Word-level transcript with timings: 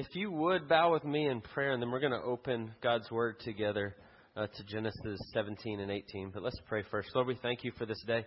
If 0.00 0.16
you 0.16 0.32
would 0.32 0.66
bow 0.66 0.92
with 0.92 1.04
me 1.04 1.28
in 1.28 1.42
prayer, 1.42 1.72
and 1.72 1.82
then 1.82 1.90
we're 1.90 2.00
going 2.00 2.18
to 2.18 2.22
open 2.22 2.72
God's 2.82 3.10
Word 3.10 3.38
together 3.40 3.94
uh, 4.34 4.46
to 4.46 4.64
Genesis 4.64 5.20
17 5.34 5.78
and 5.78 5.90
18. 5.90 6.30
But 6.32 6.42
let's 6.42 6.58
pray 6.66 6.82
first. 6.90 7.10
Lord, 7.14 7.26
we 7.26 7.36
thank 7.42 7.64
you 7.64 7.72
for 7.76 7.84
this 7.84 8.02
day. 8.06 8.24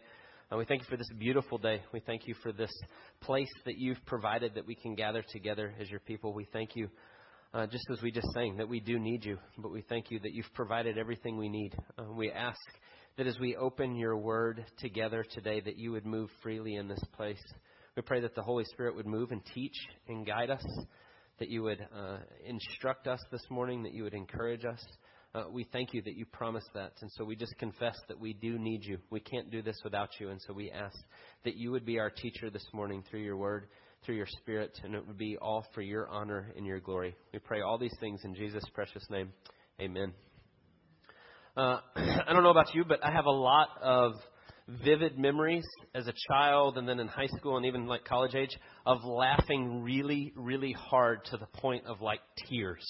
Uh, 0.51 0.57
we 0.57 0.65
thank 0.65 0.81
you 0.81 0.87
for 0.87 0.97
this 0.97 1.09
beautiful 1.17 1.57
day. 1.57 1.81
We 1.91 1.99
thank 1.99 2.27
you 2.27 2.35
for 2.43 2.51
this 2.51 2.69
place 3.21 3.49
that 3.65 3.79
you've 3.79 3.97
provided 4.05 4.53
that 4.53 4.67
we 4.67 4.75
can 4.75 4.93
gather 4.93 5.23
together 5.27 5.73
as 5.81 5.89
your 5.89 5.99
people. 6.01 6.31
We 6.31 6.45
thank 6.53 6.75
you, 6.75 6.89
uh, 7.55 7.65
just 7.65 7.85
as 7.91 8.03
we 8.03 8.11
just 8.11 8.27
sang, 8.35 8.57
that 8.57 8.69
we 8.69 8.79
do 8.79 8.99
need 8.99 9.25
you. 9.25 9.39
But 9.57 9.71
we 9.71 9.81
thank 9.81 10.11
you 10.11 10.19
that 10.19 10.31
you've 10.31 10.53
provided 10.53 10.99
everything 10.99 11.37
we 11.37 11.49
need. 11.49 11.73
Uh, 11.97 12.03
we 12.15 12.29
ask 12.31 12.61
that 13.17 13.25
as 13.25 13.39
we 13.39 13.55
open 13.55 13.95
your 13.95 14.15
Word 14.15 14.63
together 14.77 15.25
today, 15.27 15.59
that 15.61 15.79
you 15.79 15.91
would 15.93 16.05
move 16.05 16.29
freely 16.43 16.75
in 16.75 16.87
this 16.87 17.03
place. 17.17 17.41
We 17.95 18.03
pray 18.03 18.21
that 18.21 18.35
the 18.35 18.43
Holy 18.43 18.65
Spirit 18.65 18.95
would 18.95 19.07
move 19.07 19.31
and 19.31 19.41
teach 19.55 19.75
and 20.07 20.23
guide 20.23 20.51
us, 20.51 20.63
that 21.43 21.49
you 21.49 21.61
would 21.61 21.85
uh, 21.93 22.19
instruct 22.45 23.05
us 23.05 23.19
this 23.29 23.41
morning, 23.49 23.83
that 23.83 23.93
you 23.93 24.03
would 24.03 24.13
encourage 24.13 24.63
us. 24.63 24.81
Uh, 25.35 25.43
we 25.51 25.65
thank 25.73 25.93
you 25.93 26.01
that 26.01 26.15
you 26.15 26.25
promised 26.25 26.69
that. 26.73 26.93
And 27.01 27.11
so 27.17 27.25
we 27.25 27.35
just 27.35 27.53
confess 27.57 27.97
that 28.07 28.17
we 28.17 28.31
do 28.31 28.57
need 28.57 28.85
you. 28.85 28.97
We 29.09 29.19
can't 29.19 29.51
do 29.51 29.61
this 29.61 29.75
without 29.83 30.07
you. 30.21 30.29
And 30.29 30.39
so 30.47 30.53
we 30.53 30.71
ask 30.71 30.95
that 31.43 31.57
you 31.57 31.69
would 31.71 31.85
be 31.85 31.99
our 31.99 32.09
teacher 32.09 32.49
this 32.49 32.65
morning 32.71 33.03
through 33.11 33.23
your 33.23 33.35
word, 33.35 33.67
through 34.05 34.15
your 34.15 34.27
spirit, 34.39 34.79
and 34.85 34.95
it 34.95 35.05
would 35.05 35.17
be 35.17 35.35
all 35.35 35.65
for 35.75 35.81
your 35.81 36.07
honor 36.07 36.53
and 36.55 36.65
your 36.65 36.79
glory. 36.79 37.13
We 37.33 37.39
pray 37.39 37.59
all 37.59 37.77
these 37.77 37.97
things 37.99 38.21
in 38.23 38.35
Jesus' 38.35 38.63
precious 38.73 39.03
name. 39.09 39.33
Amen. 39.81 40.13
Uh, 41.57 41.79
I 41.97 42.31
don't 42.31 42.43
know 42.43 42.51
about 42.51 42.73
you, 42.73 42.85
but 42.85 43.03
I 43.03 43.11
have 43.11 43.25
a 43.25 43.31
lot 43.31 43.67
of 43.81 44.13
vivid 44.67 45.17
memories 45.17 45.65
as 45.93 46.07
a 46.07 46.13
child 46.29 46.77
and 46.77 46.87
then 46.87 46.99
in 46.99 47.07
high 47.07 47.27
school 47.37 47.57
and 47.57 47.65
even 47.65 47.85
like 47.85 48.05
college 48.05 48.35
age 48.35 48.57
of 48.85 49.03
laughing 49.03 49.81
really, 49.83 50.33
really 50.35 50.73
hard 50.73 51.25
to 51.25 51.37
the 51.37 51.47
point 51.59 51.85
of 51.85 52.01
like 52.01 52.21
tears. 52.47 52.85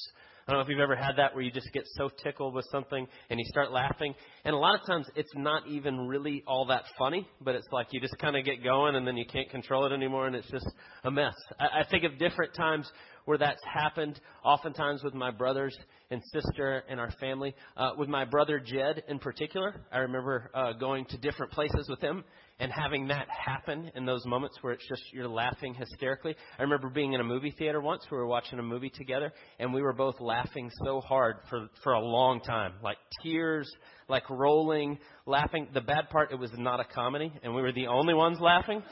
I 0.48 0.52
don't 0.52 0.60
know 0.60 0.64
if 0.64 0.70
you've 0.70 0.82
ever 0.82 0.96
had 0.96 1.16
that 1.18 1.34
where 1.34 1.42
you 1.42 1.52
just 1.52 1.72
get 1.72 1.84
so 1.96 2.10
tickled 2.22 2.54
with 2.54 2.66
something 2.70 3.08
and 3.30 3.40
you 3.40 3.46
start 3.48 3.72
laughing. 3.72 4.14
And 4.44 4.54
a 4.54 4.58
lot 4.58 4.78
of 4.78 4.86
times 4.86 5.08
it's 5.16 5.32
not 5.36 5.66
even 5.68 6.06
really 6.06 6.44
all 6.46 6.66
that 6.66 6.84
funny, 6.98 7.28
but 7.40 7.56
it's 7.56 7.68
like 7.72 7.88
you 7.92 8.02
just 8.02 8.18
kind 8.18 8.36
of 8.36 8.44
get 8.44 8.62
going 8.62 8.96
and 8.96 9.08
then 9.08 9.16
you 9.16 9.26
can't 9.26 9.50
control 9.50 9.86
it 9.86 9.94
anymore 9.94 10.28
and 10.28 10.36
it's 10.36 10.52
just 10.52 10.68
a 11.06 11.12
mess. 11.12 11.34
I, 11.60 11.82
I 11.82 11.84
think 11.90 12.04
of 12.04 12.20
different 12.20 12.54
times 12.56 12.92
where 13.26 13.38
that's 13.38 13.62
happened, 13.64 14.20
oftentimes 14.44 15.04
with 15.04 15.14
my 15.14 15.32
brothers 15.32 15.76
and 16.12 16.22
sister 16.32 16.84
and 16.90 17.00
our 17.00 17.12
family. 17.20 17.56
Uh, 17.76 17.92
with 17.98 18.10
my 18.10 18.26
brother 18.26 18.60
Jed 18.60 19.04
in 19.08 19.20
particular, 19.20 19.82
I 19.92 20.00
remember 20.00 20.52
uh, 20.54 20.74
going 20.74 21.06
to 21.06 21.18
different 21.18 21.52
places 21.52 21.88
with 21.90 22.00
him 22.02 22.24
and 22.60 22.72
having 22.72 23.08
that 23.08 23.28
happen 23.30 23.92
in 23.96 24.06
those 24.06 24.26
moments 24.26 24.58
where 24.62 24.74
it's 24.74 24.88
just 24.88 25.02
you're 25.12 25.28
laughing 25.28 25.74
hysterically. 25.74 26.36
I 26.60 26.62
remember 26.62 26.90
being 26.90 27.14
in 27.14 27.20
a 27.20 27.24
movie 27.24 27.54
theater 27.58 27.82
once. 27.82 28.06
where 28.10 28.22
We 28.22 28.26
were 28.26 28.30
watching 28.30 28.60
a 28.60 28.64
movie 28.64 28.92
together, 28.92 29.34
and 29.60 29.74
we 29.74 29.82
were 29.82 29.94
both 29.94 30.20
laughing 30.20 30.70
so 30.86 31.02
hard 31.02 31.38
for 31.50 31.68
for 31.84 31.94
a 31.94 32.00
long 32.00 32.42
time, 32.42 32.74
like 32.84 32.98
tears, 33.24 33.70
like 34.08 34.30
rolling, 34.30 35.00
laughing. 35.26 35.68
The 35.74 35.82
bad 35.82 36.10
part, 36.10 36.32
it 36.32 36.40
was 36.40 36.52
not 36.56 36.80
a 36.80 36.86
comedy, 36.86 37.34
and 37.42 37.56
we 37.56 37.62
were 37.62 37.74
the 37.74 37.88
only 37.88 38.14
ones 38.14 38.40
laughing 38.40 38.84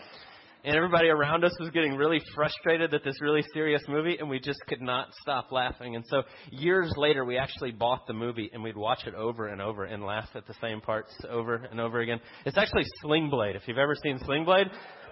and 0.64 0.76
everybody 0.76 1.10
around 1.10 1.44
us 1.44 1.52
was 1.60 1.70
getting 1.72 1.96
really 1.96 2.22
frustrated 2.36 2.94
at 2.94 3.04
this 3.04 3.20
really 3.22 3.44
serious 3.54 3.82
movie, 3.88 4.18
and 4.20 4.30
we 4.30 4.40
just 4.40 4.60
could 4.68 4.82
not 4.82 5.08
stop 5.22 5.52
laughing. 5.52 5.96
And 5.96 6.06
so 6.08 6.24
years 6.52 6.92
later, 6.98 7.26
we 7.26 7.38
actually 7.38 7.72
bought 7.72 8.06
the 8.08 8.14
movie, 8.14 8.50
and 8.54 8.62
we'd 8.62 8.78
watch 8.78 9.08
it 9.08 9.16
over 9.16 9.48
and 9.48 9.62
over 9.62 9.86
and 9.86 10.04
laugh 10.04 10.30
at 10.36 10.46
the 10.48 10.56
same 10.62 10.82
parts 10.82 11.12
over 11.30 11.56
and 11.56 11.80
over 11.80 12.00
again. 12.00 12.20
It's 12.46 12.58
actually 12.58 12.86
Sling 13.02 13.30
Blade. 13.30 13.56
If 13.56 13.68
you've 13.68 13.78
ever 13.78 13.96
seen 13.96 14.20
Sling 14.26 14.46
Blade, 14.46 14.68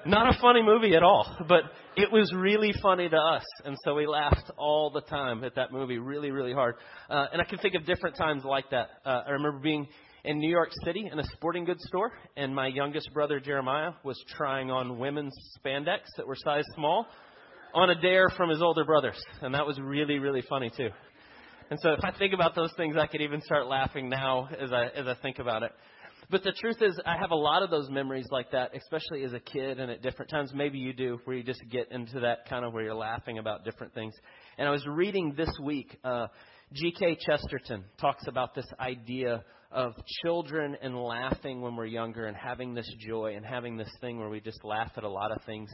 not 0.06 0.34
a 0.34 0.40
funny 0.40 0.62
movie 0.62 0.96
at 0.96 1.04
all, 1.04 1.38
but 1.48 1.64
it 1.98 2.12
was 2.12 2.32
really 2.34 2.74
funny 2.82 3.10
to 3.10 3.18
us, 3.18 3.44
and 3.66 3.76
so 3.84 3.96
we 3.96 4.08
laughed 4.08 4.52
all 4.58 4.92
the 4.92 5.02
time 5.02 5.44
at 5.44 5.56
that 5.56 5.72
movie, 5.72 5.98
really, 5.98 6.32
really 6.32 6.54
hard. 6.54 6.76
Uh, 7.10 7.26
and 7.34 7.42
I 7.42 7.46
can 7.46 7.58
think 7.58 7.76
of 7.76 7.86
different 7.86 8.16
times 8.16 8.44
like 8.46 8.70
that. 8.72 8.90
Uh, 9.06 9.24
I 9.28 9.32
remember 9.32 9.60
being 9.60 9.88
in 10.24 10.40
New 10.40 10.50
York 10.50 10.70
City 10.84 11.10
in 11.12 11.20
a 11.20 11.24
sporting 11.34 11.66
goods 11.66 11.84
store, 11.88 12.12
and 12.36 12.54
my 12.54 12.68
youngest 12.68 13.14
brother 13.14 13.40
Jeremiah 13.40 13.92
was 14.04 14.22
trying 14.36 14.70
on 14.72 15.00
women's 15.00 15.34
spandex 15.58 16.00
that 16.18 16.28
were 16.28 16.36
size 16.36 16.66
small 16.76 17.08
on 17.74 17.90
a 17.90 18.02
dare 18.02 18.30
from 18.36 18.50
his 18.50 18.62
older 18.62 18.84
brothers, 18.84 19.22
and 19.42 19.54
that 19.54 19.66
was 19.66 19.80
really 19.80 20.20
really 20.20 20.44
funny 20.50 20.72
too. 20.76 20.90
And 21.70 21.80
so 21.82 21.92
if 21.92 22.04
I 22.04 22.12
think 22.18 22.34
about 22.34 22.56
those 22.56 22.74
things, 22.78 22.96
I 22.98 23.06
could 23.06 23.22
even 23.22 23.42
start 23.42 23.68
laughing 23.68 24.10
now 24.10 24.50
as 24.60 24.72
I 24.74 24.88
as 24.88 25.08
I 25.08 25.16
think 25.22 25.40
about 25.40 25.64
it. 25.64 25.72
But 26.32 26.44
the 26.44 26.52
truth 26.52 26.78
is, 26.82 27.00
I 27.06 27.18
have 27.18 27.32
a 27.32 27.36
lot 27.36 27.64
of 27.64 27.72
those 27.72 27.90
memories 27.90 28.28
like 28.30 28.52
that, 28.52 28.76
especially 28.76 29.24
as 29.24 29.34
a 29.34 29.40
kid 29.40 29.80
and 29.80 29.90
at 29.90 30.04
different 30.04 30.30
times. 30.30 30.52
Maybe 30.54 30.78
you 30.78 30.94
do, 30.94 31.20
where 31.26 31.36
you 31.36 31.44
just 31.44 31.62
get 31.72 31.92
into 31.92 32.20
that 32.20 32.48
kind 32.48 32.64
of 32.64 32.72
where 32.72 32.84
you're 32.84 32.94
laughing 32.94 33.40
about 33.40 33.66
different 33.66 33.96
things. 33.96 34.14
And 34.60 34.68
I 34.68 34.72
was 34.72 34.86
reading 34.86 35.34
this 35.36 35.50
week, 35.64 35.98
uh, 36.04 36.28
G.K. 36.74 37.18
Chesterton 37.26 37.84
talks 38.00 38.28
about 38.28 38.54
this 38.54 38.68
idea 38.80 39.44
of 39.72 39.94
children 40.24 40.76
and 40.82 40.98
laughing 40.98 41.62
when 41.62 41.76
we're 41.76 41.86
younger 41.86 42.26
and 42.26 42.36
having 42.36 42.74
this 42.74 42.92
joy 43.00 43.36
and 43.36 43.46
having 43.46 43.78
this 43.78 43.92
thing 44.02 44.20
where 44.20 44.30
we 44.30 44.40
just 44.40 44.64
laugh 44.64 44.92
at 44.98 45.04
a 45.04 45.10
lot 45.10 45.32
of 45.32 45.44
things. 45.44 45.70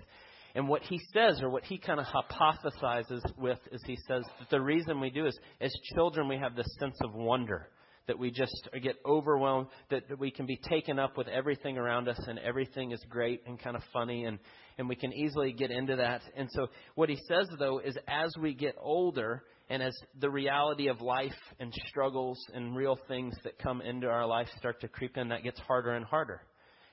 And 0.54 0.68
what 0.68 0.82
he 0.84 1.00
says, 1.14 1.42
or 1.42 1.50
what 1.50 1.64
he 1.64 1.78
kind 1.78 2.00
of 2.00 2.06
hypothesizes 2.06 3.22
with, 3.38 3.60
is 3.72 3.82
he 3.86 3.98
says 4.08 4.24
that 4.40 4.50
the 4.50 4.62
reason 4.62 5.02
we 5.02 5.10
do 5.10 5.26
is, 5.26 5.38
as 5.60 5.74
children, 5.94 6.28
we 6.28 6.38
have 6.38 6.56
this 6.56 6.68
sense 6.80 6.96
of 7.04 7.14
wonder 7.14 7.70
that 8.08 8.20
we 8.20 8.32
just 8.32 8.70
get 8.82 8.96
overwhelmed, 9.06 9.68
that, 9.90 10.08
that 10.10 10.20
we 10.20 10.32
can 10.32 10.46
be 10.46 10.60
taken 10.70 11.00
up 11.00 11.18
with 11.18 11.28
everything 11.28 11.78
around 11.78 12.08
us 12.08 12.20
and 12.28 12.40
everything 12.40 12.92
is 12.92 13.04
great 13.10 13.42
and 13.48 13.60
kind 13.60 13.76
of 13.76 13.82
funny 13.92 14.26
and, 14.26 14.40
and 14.78 14.88
we 14.88 14.96
can 14.96 15.12
easily 15.12 15.52
get 15.52 15.72
into 15.72 15.96
that. 15.96 16.22
And 16.38 16.48
so 16.52 16.68
what 16.96 17.10
he 17.10 17.18
says 17.28 17.48
though 17.58 17.80
is 17.80 17.98
as 18.08 18.32
we 18.40 18.54
get 18.54 18.76
older 18.80 19.44
and 19.70 19.82
as 19.82 19.96
the 20.20 20.30
reality 20.30 20.88
of 20.88 21.02
life 21.02 21.36
and 21.60 21.74
struggles 21.88 22.38
and 22.54 22.76
real 22.76 22.98
things 23.08 23.36
that 23.44 23.58
come 23.58 23.82
into 23.82 24.08
our 24.08 24.26
life 24.26 24.48
start 24.58 24.80
to 24.82 24.88
creep 24.88 25.18
in, 25.18 25.30
that 25.30 25.44
gets 25.44 25.60
harder 25.60 25.92
and 25.92 26.06
harder. 26.06 26.42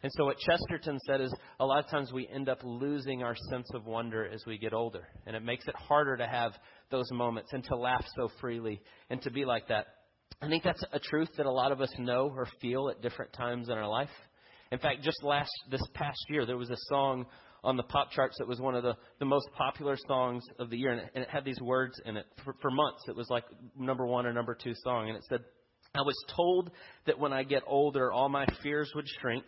And 0.03 0.11
so 0.17 0.25
what 0.25 0.39
Chesterton 0.39 0.99
said 1.07 1.21
is 1.21 1.33
a 1.61 1.65
lot 1.65 1.85
of 1.85 1.91
times 1.91 2.13
we 2.13 2.27
end 2.27 2.49
up 2.49 2.59
losing 2.65 3.23
our 3.23 3.37
sense 3.51 3.69
of 3.73 3.87
wonder 3.87 4.27
as 4.27 4.45
we 4.47 4.59
get 4.59 4.73
older. 4.73 5.07
And 5.27 5.37
it 5.37 5.45
makes 5.45 5.69
it 5.69 5.77
harder 5.77 6.17
to 6.17 6.27
have 6.27 6.53
those 6.91 7.09
moments 7.13 7.53
and 7.53 7.63
to 7.65 7.77
laugh 7.77 8.05
so 8.17 8.29
freely 8.41 8.81
and 9.11 9.23
to 9.23 9.31
be 9.31 9.45
like 9.45 9.69
that. 9.69 9.87
I 10.41 10.49
think 10.49 10.65
that's 10.65 10.83
a 10.93 10.99
truth 10.99 11.29
that 11.37 11.47
a 11.47 11.53
lot 11.53 11.71
of 11.71 11.81
us 11.81 11.93
know 11.99 12.33
or 12.35 12.49
feel 12.61 12.89
at 12.89 13.01
different 13.01 13.33
times 13.33 13.69
in 13.69 13.75
our 13.79 13.89
life. 13.89 14.11
In 14.73 14.79
fact, 14.79 15.03
just 15.03 15.23
last 15.23 15.53
this 15.71 15.83
past 15.95 16.19
year, 16.29 16.47
there 16.47 16.57
was 16.57 16.71
a 16.71 16.77
song 16.89 17.27
on 17.65 17.77
the 17.77 17.83
pop 17.85 18.11
charts 18.11 18.37
that 18.39 18.49
was 18.49 18.61
one 18.61 18.75
of 18.75 18.83
the, 18.83 18.97
the 19.19 19.25
most 19.25 19.49
popular 19.57 19.97
songs 20.09 20.45
of 20.59 20.71
the 20.71 20.77
year, 20.77 20.91
and 20.93 21.01
it, 21.01 21.11
and 21.15 21.23
it 21.25 21.31
had 21.31 21.45
these 21.45 21.61
words 21.61 22.01
in 22.05 22.17
it 22.17 22.27
for, 22.45 22.55
for 22.61 22.71
months. 22.71 23.03
It 23.09 23.17
was 23.17 23.29
like 23.31 23.45
number 23.79 24.07
one 24.07 24.27
or 24.27 24.33
number 24.33 24.55
two 24.55 24.75
song, 24.83 25.09
and 25.09 25.17
it 25.17 25.25
said, 25.29 25.41
"I 25.95 26.03
was 26.03 26.17
told 26.35 26.71
that 27.07 27.19
when 27.19 27.33
I 27.33 27.45
get 27.45 27.63
older, 27.67 28.13
all 28.13 28.29
my 28.29 28.47
fears 28.63 28.91
would 28.95 29.07
shrink, 29.21 29.45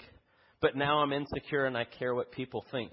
but 0.60 0.76
now 0.76 0.98
I'm 0.98 1.12
insecure 1.12 1.66
and 1.66 1.76
I 1.76 1.84
care 1.84 2.14
what 2.14 2.32
people 2.32 2.64
think." 2.70 2.92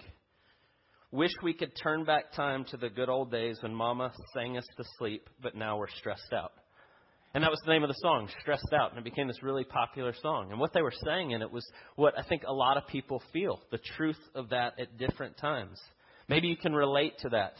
Wish 1.12 1.32
we 1.44 1.54
could 1.54 1.74
turn 1.84 2.06
back 2.06 2.32
time 2.32 2.64
to 2.72 2.78
the 2.78 2.90
good 2.90 3.10
old 3.10 3.32
days 3.32 3.58
when 3.62 3.76
Mama 3.76 4.14
sang 4.34 4.58
us 4.58 4.66
to 4.78 4.84
sleep, 4.98 5.30
but 5.42 5.56
now 5.56 5.78
we're 5.78 5.90
stressed 5.90 6.32
out. 6.34 6.54
And 7.34 7.44
that 7.44 7.50
was 7.50 7.62
the 7.66 7.72
name 7.72 7.84
of 7.84 7.88
the 7.88 7.96
song, 8.02 8.28
Stressed 8.42 8.74
Out. 8.74 8.90
And 8.90 9.00
it 9.00 9.06
became 9.06 9.28
this 9.28 9.42
really 9.42 9.64
popular 9.64 10.14
song. 10.22 10.52
And 10.52 10.60
what 10.60 10.74
they 10.74 10.82
were 10.82 10.94
saying 11.06 11.32
in 11.32 11.42
it 11.42 11.52
was 11.52 11.66
what 11.96 12.18
I 12.20 12.24
think 12.24 12.44
a 12.46 12.54
lot 12.54 12.76
of 12.76 12.88
people 12.88 13.24
feel 13.32 13.62
the 13.72 13.80
truth 13.96 14.20
of 14.36 14.50
that 14.50 14.74
at 14.80 14.98
different 14.98 15.38
times. 15.38 15.80
Maybe 16.28 16.48
you 16.48 16.58
can 16.58 16.74
relate 16.74 17.14
to 17.20 17.30
that. 17.30 17.54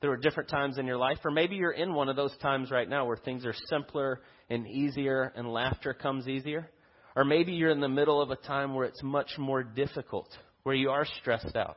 There 0.00 0.10
were 0.10 0.16
different 0.16 0.48
times 0.48 0.78
in 0.78 0.86
your 0.86 0.96
life, 0.96 1.18
or 1.24 1.30
maybe 1.30 1.56
you're 1.56 1.72
in 1.72 1.94
one 1.94 2.08
of 2.08 2.16
those 2.16 2.36
times 2.40 2.70
right 2.70 2.88
now 2.88 3.04
where 3.04 3.18
things 3.18 3.44
are 3.44 3.54
simpler 3.68 4.20
and 4.48 4.66
easier 4.66 5.32
and 5.36 5.52
laughter 5.52 5.92
comes 5.92 6.26
easier. 6.26 6.70
Or 7.14 7.24
maybe 7.24 7.52
you're 7.52 7.70
in 7.70 7.80
the 7.80 7.88
middle 7.88 8.20
of 8.20 8.30
a 8.30 8.36
time 8.36 8.74
where 8.74 8.86
it's 8.86 9.02
much 9.02 9.30
more 9.38 9.62
difficult, 9.62 10.28
where 10.62 10.74
you 10.74 10.90
are 10.90 11.06
stressed 11.20 11.54
out. 11.54 11.76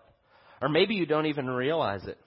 Or 0.62 0.69
maybe 0.69 0.95
you 0.95 1.06
don't 1.06 1.25
even 1.25 1.47
realize 1.47 2.06
it 2.06 2.18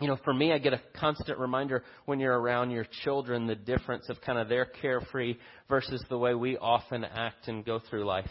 you 0.00 0.08
know, 0.08 0.18
for 0.24 0.34
me, 0.34 0.52
I 0.52 0.58
get 0.58 0.72
a 0.72 0.80
constant 0.98 1.38
reminder 1.38 1.84
when 2.06 2.18
you're 2.18 2.38
around 2.38 2.70
your 2.70 2.86
children 3.04 3.46
the 3.46 3.54
difference 3.54 4.08
of 4.08 4.20
kind 4.20 4.38
of 4.38 4.48
their 4.48 4.64
carefree 4.64 5.36
versus 5.68 6.04
the 6.08 6.18
way 6.18 6.34
we 6.34 6.56
often 6.56 7.04
act 7.04 7.46
and 7.46 7.64
go 7.64 7.80
through 7.88 8.04
life. 8.04 8.30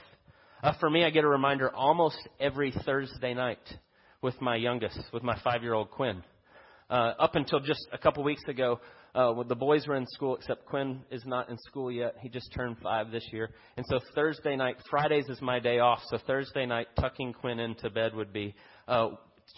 Uh, 0.61 0.73
for 0.79 0.89
me, 0.89 1.05
I 1.05 1.09
get 1.09 1.23
a 1.23 1.27
reminder 1.27 1.73
almost 1.73 2.17
every 2.39 2.73
Thursday 2.85 3.33
night 3.33 3.59
with 4.21 4.39
my 4.41 4.55
youngest, 4.55 4.99
with 5.13 5.23
my 5.23 5.39
five 5.43 5.63
year 5.63 5.73
old 5.73 5.89
Quinn. 5.89 6.21
Uh, 6.89 7.13
up 7.17 7.35
until 7.35 7.59
just 7.59 7.87
a 7.93 7.97
couple 7.97 8.23
weeks 8.23 8.43
ago, 8.47 8.79
uh, 9.15 9.31
when 9.31 9.47
the 9.47 9.55
boys 9.55 9.87
were 9.87 9.95
in 9.95 10.07
school, 10.07 10.35
except 10.35 10.65
Quinn 10.65 11.01
is 11.11 11.23
not 11.25 11.49
in 11.49 11.57
school 11.59 11.91
yet. 11.91 12.15
He 12.21 12.29
just 12.29 12.51
turned 12.53 12.77
five 12.81 13.11
this 13.11 13.25
year. 13.31 13.51
And 13.77 13.85
so 13.89 13.99
Thursday 14.15 14.55
night, 14.55 14.77
Fridays 14.89 15.29
is 15.29 15.41
my 15.41 15.59
day 15.59 15.79
off. 15.79 16.01
So 16.09 16.17
Thursday 16.25 16.65
night, 16.65 16.87
tucking 16.99 17.33
Quinn 17.33 17.59
into 17.59 17.89
bed 17.89 18.15
would 18.15 18.33
be 18.33 18.55
uh, 18.87 19.09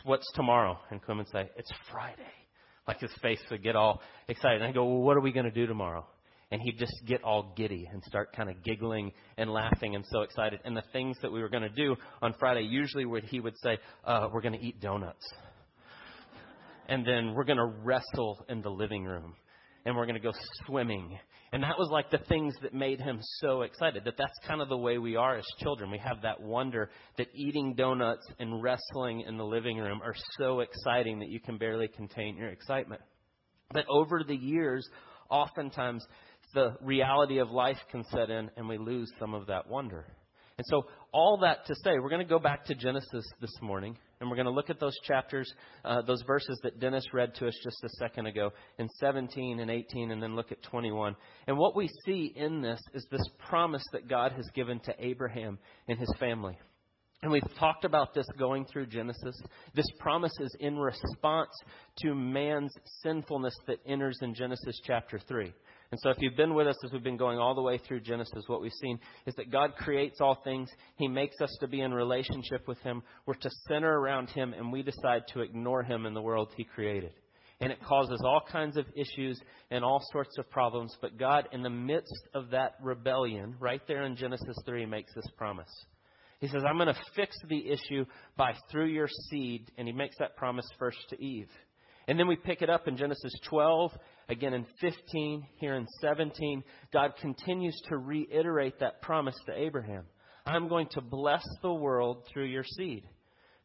what's 0.03 0.29
tomorrow? 0.33 0.77
And 0.91 1.01
come 1.01 1.19
and 1.19 1.27
say, 1.29 1.49
it's 1.55 1.71
Friday. 1.91 2.21
Like 2.87 2.99
his 2.99 3.11
face 3.21 3.39
would 3.49 3.63
get 3.63 3.75
all 3.75 4.01
excited. 4.27 4.61
And 4.61 4.69
I 4.69 4.73
go, 4.73 4.85
well, 4.85 5.01
what 5.01 5.17
are 5.17 5.21
we 5.21 5.31
going 5.31 5.45
to 5.45 5.51
do 5.51 5.65
tomorrow? 5.65 6.05
And 6.51 6.61
he'd 6.61 6.77
just 6.77 6.93
get 7.07 7.23
all 7.23 7.53
giddy 7.57 7.89
and 7.91 8.03
start 8.03 8.35
kind 8.35 8.49
of 8.49 8.63
giggling 8.63 9.11
and 9.37 9.49
laughing 9.49 9.95
and 9.95 10.05
so 10.11 10.21
excited. 10.21 10.59
And 10.63 10.77
the 10.77 10.83
things 10.93 11.17
that 11.21 11.31
we 11.31 11.41
were 11.41 11.49
going 11.49 11.63
to 11.63 11.69
do 11.69 11.95
on 12.21 12.35
Friday, 12.39 12.61
usually 12.61 13.05
what 13.05 13.23
he 13.23 13.39
would 13.39 13.55
say, 13.63 13.79
uh, 14.05 14.29
we're 14.31 14.41
going 14.41 14.53
to 14.53 14.63
eat 14.63 14.79
donuts. 14.79 15.25
and 16.87 17.05
then 17.05 17.33
we're 17.33 17.43
going 17.43 17.57
to 17.57 17.73
wrestle 17.83 18.45
in 18.47 18.61
the 18.61 18.69
living 18.69 19.05
room 19.05 19.33
and 19.85 19.95
we're 19.95 20.05
going 20.05 20.15
to 20.15 20.21
go 20.21 20.33
swimming. 20.65 21.17
And 21.51 21.63
that 21.63 21.77
was 21.77 21.89
like 21.91 22.09
the 22.09 22.17
things 22.27 22.55
that 22.63 22.73
made 22.73 22.99
him 22.99 23.19
so 23.39 23.61
excited. 23.61 24.03
That 24.05 24.17
that's 24.17 24.33
kind 24.47 24.61
of 24.61 24.67
the 24.67 24.77
way 24.77 24.97
we 24.97 25.15
are 25.15 25.37
as 25.37 25.45
children. 25.59 25.91
We 25.91 25.99
have 25.99 26.21
that 26.23 26.41
wonder 26.41 26.89
that 27.17 27.27
eating 27.33 27.75
donuts 27.75 28.25
and 28.39 28.61
wrestling 28.61 29.21
in 29.21 29.37
the 29.37 29.45
living 29.45 29.77
room 29.77 30.01
are 30.03 30.15
so 30.37 30.61
exciting 30.61 31.19
that 31.19 31.29
you 31.29 31.39
can 31.39 31.57
barely 31.57 31.87
contain 31.87 32.35
your 32.35 32.49
excitement. 32.49 33.01
But 33.71 33.85
over 33.89 34.23
the 34.27 34.35
years, 34.35 34.87
oftentimes 35.29 36.05
the 36.53 36.75
reality 36.81 37.39
of 37.39 37.51
life 37.51 37.79
can 37.91 38.03
set 38.05 38.29
in 38.29 38.49
and 38.57 38.67
we 38.67 38.77
lose 38.77 39.11
some 39.19 39.33
of 39.33 39.47
that 39.47 39.69
wonder. 39.69 40.05
And 40.57 40.65
so, 40.67 40.83
all 41.11 41.39
that 41.41 41.65
to 41.67 41.75
say, 41.83 41.99
we're 41.99 42.09
going 42.09 42.25
to 42.25 42.29
go 42.29 42.39
back 42.39 42.65
to 42.65 42.75
Genesis 42.75 43.25
this 43.41 43.51
morning, 43.61 43.97
and 44.19 44.29
we're 44.29 44.35
going 44.35 44.45
to 44.45 44.51
look 44.51 44.69
at 44.69 44.79
those 44.79 44.97
chapters, 45.03 45.51
uh, 45.83 46.01
those 46.01 46.21
verses 46.25 46.59
that 46.63 46.79
Dennis 46.79 47.05
read 47.13 47.35
to 47.35 47.47
us 47.47 47.57
just 47.63 47.83
a 47.83 47.89
second 47.97 48.27
ago, 48.27 48.51
in 48.79 48.87
17 48.99 49.59
and 49.59 49.69
18, 49.69 50.11
and 50.11 50.21
then 50.21 50.35
look 50.35 50.51
at 50.51 50.61
21. 50.63 51.15
And 51.47 51.57
what 51.57 51.75
we 51.75 51.89
see 52.05 52.33
in 52.35 52.61
this 52.61 52.79
is 52.93 53.05
this 53.11 53.27
promise 53.49 53.83
that 53.91 54.07
God 54.07 54.31
has 54.33 54.45
given 54.53 54.79
to 54.81 54.93
Abraham 54.99 55.59
and 55.87 55.99
his 55.99 56.13
family. 56.19 56.57
And 57.25 57.31
we've 57.31 57.57
talked 57.57 57.85
about 57.85 58.13
this 58.13 58.27
going 58.37 58.65
through 58.65 58.85
Genesis. 58.85 59.35
This 59.73 59.87
promise 59.97 60.31
is 60.39 60.55
in 60.59 60.77
response 60.77 61.49
to 62.03 62.13
man's 62.13 62.71
sinfulness 63.01 63.55
that 63.65 63.79
enters 63.87 64.19
in 64.21 64.35
Genesis 64.35 64.79
chapter 64.85 65.17
3. 65.27 65.51
And 65.89 65.99
so, 66.03 66.11
if 66.11 66.17
you've 66.19 66.37
been 66.37 66.53
with 66.53 66.67
us 66.67 66.75
as 66.85 66.91
we've 66.91 67.03
been 67.03 67.17
going 67.17 67.39
all 67.39 67.55
the 67.55 67.63
way 67.63 67.79
through 67.79 68.01
Genesis, 68.01 68.43
what 68.45 68.61
we've 68.61 68.71
seen 68.73 68.99
is 69.25 69.33
that 69.37 69.51
God 69.51 69.73
creates 69.75 70.21
all 70.21 70.39
things. 70.43 70.69
He 70.97 71.07
makes 71.07 71.41
us 71.41 71.49
to 71.61 71.67
be 71.67 71.81
in 71.81 71.95
relationship 71.95 72.67
with 72.67 72.77
Him. 72.81 73.01
We're 73.25 73.33
to 73.33 73.49
center 73.67 73.99
around 73.99 74.29
Him, 74.29 74.53
and 74.53 74.71
we 74.71 74.83
decide 74.83 75.23
to 75.33 75.41
ignore 75.41 75.81
Him 75.81 76.05
in 76.05 76.13
the 76.13 76.21
world 76.21 76.51
He 76.55 76.63
created. 76.63 77.13
And 77.59 77.71
it 77.71 77.81
causes 77.81 78.21
all 78.23 78.43
kinds 78.51 78.77
of 78.77 78.85
issues 78.95 79.41
and 79.71 79.83
all 79.83 80.03
sorts 80.11 80.37
of 80.37 80.47
problems. 80.51 80.95
But 81.01 81.17
God, 81.17 81.49
in 81.51 81.63
the 81.63 81.71
midst 81.71 82.27
of 82.35 82.51
that 82.51 82.75
rebellion, 82.83 83.55
right 83.59 83.81
there 83.87 84.03
in 84.03 84.15
Genesis 84.15 84.57
3, 84.67 84.85
makes 84.85 85.11
this 85.15 85.25
promise. 85.35 85.85
He 86.39 86.47
says, 86.47 86.63
I'm 86.67 86.77
going 86.77 86.93
to 86.93 87.01
fix 87.15 87.35
the 87.47 87.69
issue 87.69 88.05
by 88.37 88.53
through 88.71 88.87
your 88.87 89.07
seed. 89.29 89.71
And 89.77 89.87
He 89.87 89.93
makes 89.93 90.17
that 90.19 90.35
promise 90.35 90.67
first 90.77 90.97
to 91.09 91.21
Eve. 91.23 91.49
And 92.07 92.19
then 92.19 92.27
we 92.27 92.35
pick 92.35 92.61
it 92.61 92.69
up 92.69 92.87
in 92.87 92.97
Genesis 92.97 93.33
12 93.49 93.91
Again, 94.27 94.53
in 94.53 94.65
15, 94.81 95.45
here 95.57 95.75
in 95.75 95.85
17, 96.01 96.63
God 96.91 97.13
continues 97.21 97.79
to 97.89 97.97
reiterate 97.97 98.79
that 98.79 99.01
promise 99.01 99.35
to 99.45 99.53
Abraham. 99.53 100.05
I'm 100.47 100.67
going 100.67 100.87
to 100.91 101.01
bless 101.01 101.45
the 101.61 101.73
world 101.73 102.25
through 102.31 102.45
your 102.45 102.63
seed. 102.63 103.03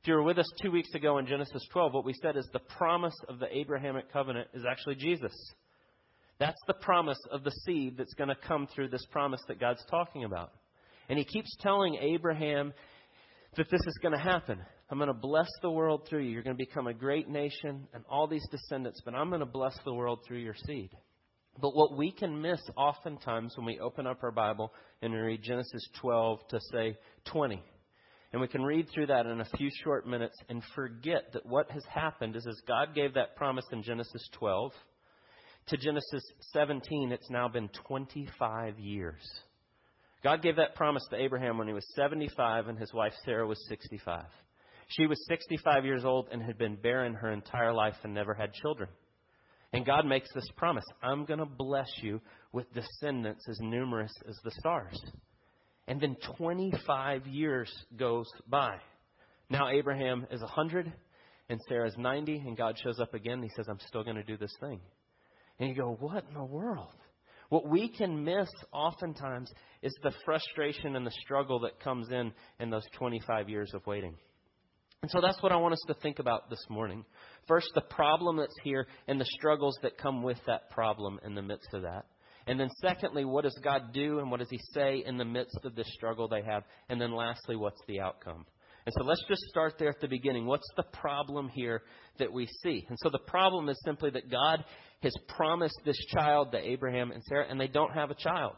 If 0.02 0.08
you 0.08 0.14
were 0.14 0.22
with 0.22 0.38
us 0.38 0.50
two 0.62 0.70
weeks 0.70 0.92
ago 0.94 1.18
in 1.18 1.26
Genesis 1.26 1.62
12, 1.72 1.94
what 1.94 2.04
we 2.04 2.14
said 2.20 2.36
is 2.36 2.48
the 2.52 2.58
promise 2.58 3.14
of 3.28 3.38
the 3.38 3.54
Abrahamic 3.54 4.12
covenant 4.12 4.48
is 4.54 4.64
actually 4.70 4.96
Jesus. 4.96 5.32
That's 6.38 6.60
the 6.66 6.74
promise 6.74 7.20
of 7.30 7.44
the 7.44 7.52
seed 7.66 7.96
that's 7.98 8.14
going 8.14 8.28
to 8.28 8.48
come 8.48 8.66
through 8.74 8.88
this 8.88 9.04
promise 9.10 9.40
that 9.48 9.60
God's 9.60 9.84
talking 9.90 10.24
about. 10.24 10.52
And 11.10 11.18
he 11.18 11.24
keeps 11.24 11.54
telling 11.60 11.96
Abraham 11.96 12.72
that 13.56 13.68
this 13.68 13.80
is 13.84 13.98
going 14.00 14.14
to 14.14 14.20
happen. 14.20 14.60
I'm 14.88 14.98
going 14.98 15.08
to 15.08 15.14
bless 15.14 15.48
the 15.60 15.70
world 15.70 16.06
through 16.08 16.22
you. 16.22 16.30
You're 16.30 16.44
going 16.44 16.56
to 16.56 16.64
become 16.64 16.86
a 16.86 16.94
great 16.94 17.28
nation 17.28 17.88
and 17.92 18.04
all 18.08 18.28
these 18.28 18.46
descendants, 18.48 19.02
but 19.04 19.14
I'm 19.14 19.28
going 19.28 19.40
to 19.40 19.46
bless 19.46 19.76
the 19.84 19.92
world 19.92 20.20
through 20.26 20.38
your 20.38 20.54
seed. 20.66 20.90
But 21.60 21.74
what 21.74 21.96
we 21.96 22.12
can 22.12 22.40
miss 22.40 22.60
oftentimes 22.76 23.54
when 23.56 23.66
we 23.66 23.80
open 23.80 24.06
up 24.06 24.20
our 24.22 24.30
Bible 24.30 24.72
and 25.02 25.12
we 25.12 25.18
read 25.18 25.42
Genesis 25.42 25.82
12 26.00 26.38
to 26.50 26.60
say 26.72 26.96
20, 27.24 27.60
and 28.32 28.40
we 28.40 28.46
can 28.46 28.62
read 28.62 28.86
through 28.94 29.06
that 29.06 29.26
in 29.26 29.40
a 29.40 29.56
few 29.56 29.68
short 29.82 30.06
minutes 30.06 30.36
and 30.48 30.62
forget 30.76 31.32
that 31.32 31.44
what 31.44 31.68
has 31.72 31.82
happened 31.92 32.36
is 32.36 32.46
as 32.46 32.60
God 32.68 32.94
gave 32.94 33.14
that 33.14 33.34
promise 33.34 33.66
in 33.72 33.82
Genesis 33.82 34.28
12 34.34 34.70
to 35.66 35.76
Genesis 35.76 36.22
17, 36.52 37.10
it's 37.10 37.30
now 37.30 37.48
been 37.48 37.68
25 37.88 38.78
years. 38.78 39.20
God 40.22 40.42
gave 40.42 40.56
that 40.56 40.74
promise 40.74 41.04
to 41.10 41.20
Abraham 41.20 41.58
when 41.58 41.66
he 41.66 41.72
was 41.72 41.86
75 41.94 42.68
and 42.68 42.78
his 42.78 42.92
wife 42.92 43.12
Sarah 43.24 43.46
was 43.46 43.64
65. 43.68 44.24
She 44.88 45.06
was 45.06 45.24
65 45.28 45.84
years 45.84 46.04
old 46.04 46.28
and 46.30 46.42
had 46.42 46.58
been 46.58 46.76
barren 46.76 47.14
her 47.14 47.30
entire 47.30 47.72
life 47.72 47.94
and 48.02 48.12
never 48.12 48.34
had 48.34 48.52
children. 48.52 48.90
And 49.72 49.86
God 49.86 50.04
makes 50.04 50.28
this 50.34 50.48
promise 50.56 50.84
I'm 51.02 51.24
going 51.24 51.38
to 51.38 51.46
bless 51.46 51.88
you 52.02 52.20
with 52.52 52.66
descendants 52.74 53.44
as 53.48 53.58
numerous 53.60 54.12
as 54.28 54.36
the 54.44 54.50
stars. 54.58 55.00
And 55.86 56.00
then 56.00 56.16
25 56.36 57.26
years 57.26 57.72
goes 57.96 58.26
by. 58.48 58.76
Now 59.48 59.68
Abraham 59.70 60.26
is 60.30 60.40
100 60.40 60.92
and 61.48 61.60
Sarah 61.68 61.88
is 61.88 61.96
90, 61.98 62.44
and 62.46 62.56
God 62.56 62.78
shows 62.82 63.00
up 63.00 63.12
again. 63.12 63.34
And 63.34 63.44
he 63.44 63.50
says, 63.56 63.66
I'm 63.68 63.80
still 63.88 64.04
going 64.04 64.16
to 64.16 64.22
do 64.22 64.36
this 64.36 64.54
thing. 64.60 64.80
And 65.58 65.68
you 65.68 65.74
go, 65.74 65.96
What 65.98 66.24
in 66.28 66.34
the 66.34 66.44
world? 66.44 66.94
What 67.50 67.68
we 67.68 67.88
can 67.88 68.24
miss 68.24 68.48
oftentimes 68.72 69.52
is 69.82 69.92
the 70.02 70.12
frustration 70.24 70.96
and 70.96 71.06
the 71.06 71.12
struggle 71.22 71.60
that 71.60 71.80
comes 71.80 72.10
in 72.10 72.32
in 72.58 72.70
those 72.70 72.86
25 72.96 73.48
years 73.48 73.72
of 73.74 73.86
waiting. 73.86 74.14
And 75.02 75.10
so 75.10 75.20
that's 75.20 75.42
what 75.42 75.52
I 75.52 75.56
want 75.56 75.72
us 75.72 75.82
to 75.88 75.94
think 75.94 76.18
about 76.20 76.48
this 76.48 76.64
morning. 76.68 77.04
First, 77.48 77.68
the 77.74 77.80
problem 77.80 78.36
that's 78.36 78.54
here 78.62 78.86
and 79.08 79.20
the 79.20 79.26
struggles 79.26 79.76
that 79.82 79.98
come 79.98 80.22
with 80.22 80.38
that 80.46 80.70
problem 80.70 81.18
in 81.24 81.34
the 81.34 81.42
midst 81.42 81.72
of 81.72 81.82
that. 81.82 82.06
And 82.46 82.58
then, 82.58 82.70
secondly, 82.80 83.24
what 83.24 83.44
does 83.44 83.58
God 83.62 83.92
do 83.92 84.18
and 84.18 84.30
what 84.30 84.40
does 84.40 84.50
He 84.50 84.60
say 84.72 85.02
in 85.04 85.16
the 85.16 85.24
midst 85.24 85.58
of 85.64 85.74
this 85.74 85.90
struggle 85.94 86.28
they 86.28 86.42
have? 86.42 86.64
And 86.88 87.00
then, 87.00 87.12
lastly, 87.12 87.56
what's 87.56 87.80
the 87.88 88.00
outcome? 88.00 88.46
And 88.86 88.94
so 88.96 89.04
let's 89.04 89.24
just 89.28 89.42
start 89.42 89.74
there 89.78 89.90
at 89.90 90.00
the 90.00 90.08
beginning. 90.08 90.46
What's 90.46 90.68
the 90.76 90.84
problem 90.84 91.48
here 91.48 91.82
that 92.18 92.32
we 92.32 92.48
see? 92.62 92.86
And 92.88 92.98
so 93.02 93.10
the 93.10 93.18
problem 93.18 93.68
is 93.68 93.80
simply 93.84 94.10
that 94.10 94.30
God 94.30 94.64
has 95.02 95.14
promised 95.28 95.78
this 95.84 95.98
child 96.14 96.52
to 96.52 96.58
Abraham 96.58 97.10
and 97.10 97.22
Sarah, 97.24 97.46
and 97.48 97.60
they 97.60 97.68
don't 97.68 97.92
have 97.92 98.10
a 98.10 98.14
child. 98.14 98.56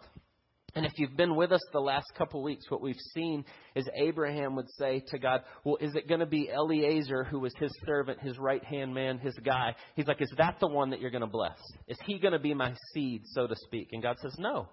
And 0.75 0.87
if 0.87 0.93
you've 0.97 1.17
been 1.17 1.37
with 1.37 1.53
us 1.53 1.61
the 1.73 1.81
last 1.81 2.07
couple 2.17 2.41
of 2.41 2.45
weeks, 2.45 2.71
what 2.71 2.81
we've 2.81 2.97
seen 3.15 3.45
is 3.75 3.87
Abraham 3.95 4.57
would 4.57 4.71
say 4.79 5.03
to 5.09 5.19
God, 5.19 5.43
Well, 5.65 5.77
is 5.81 5.95
it 5.95 6.09
going 6.09 6.21
to 6.21 6.27
be 6.27 6.49
Eliezer, 6.49 7.25
who 7.25 7.41
was 7.41 7.53
his 7.59 7.71
servant, 7.87 8.21
his 8.21 8.39
right 8.39 8.65
hand 8.65 8.95
man, 8.95 9.19
his 9.19 9.35
guy? 9.45 9.75
He's 9.97 10.07
like, 10.07 10.23
Is 10.23 10.33
that 10.39 10.57
the 10.61 10.69
one 10.69 10.91
that 10.91 11.01
you're 11.01 11.11
going 11.11 11.21
to 11.21 11.27
bless? 11.27 11.59
Is 11.89 11.99
he 12.07 12.19
going 12.19 12.33
to 12.33 12.39
be 12.39 12.55
my 12.55 12.75
seed, 12.95 13.23
so 13.27 13.47
to 13.47 13.55
speak? 13.67 13.89
And 13.93 14.03
God 14.03 14.17
says, 14.23 14.35
No. 14.39 14.69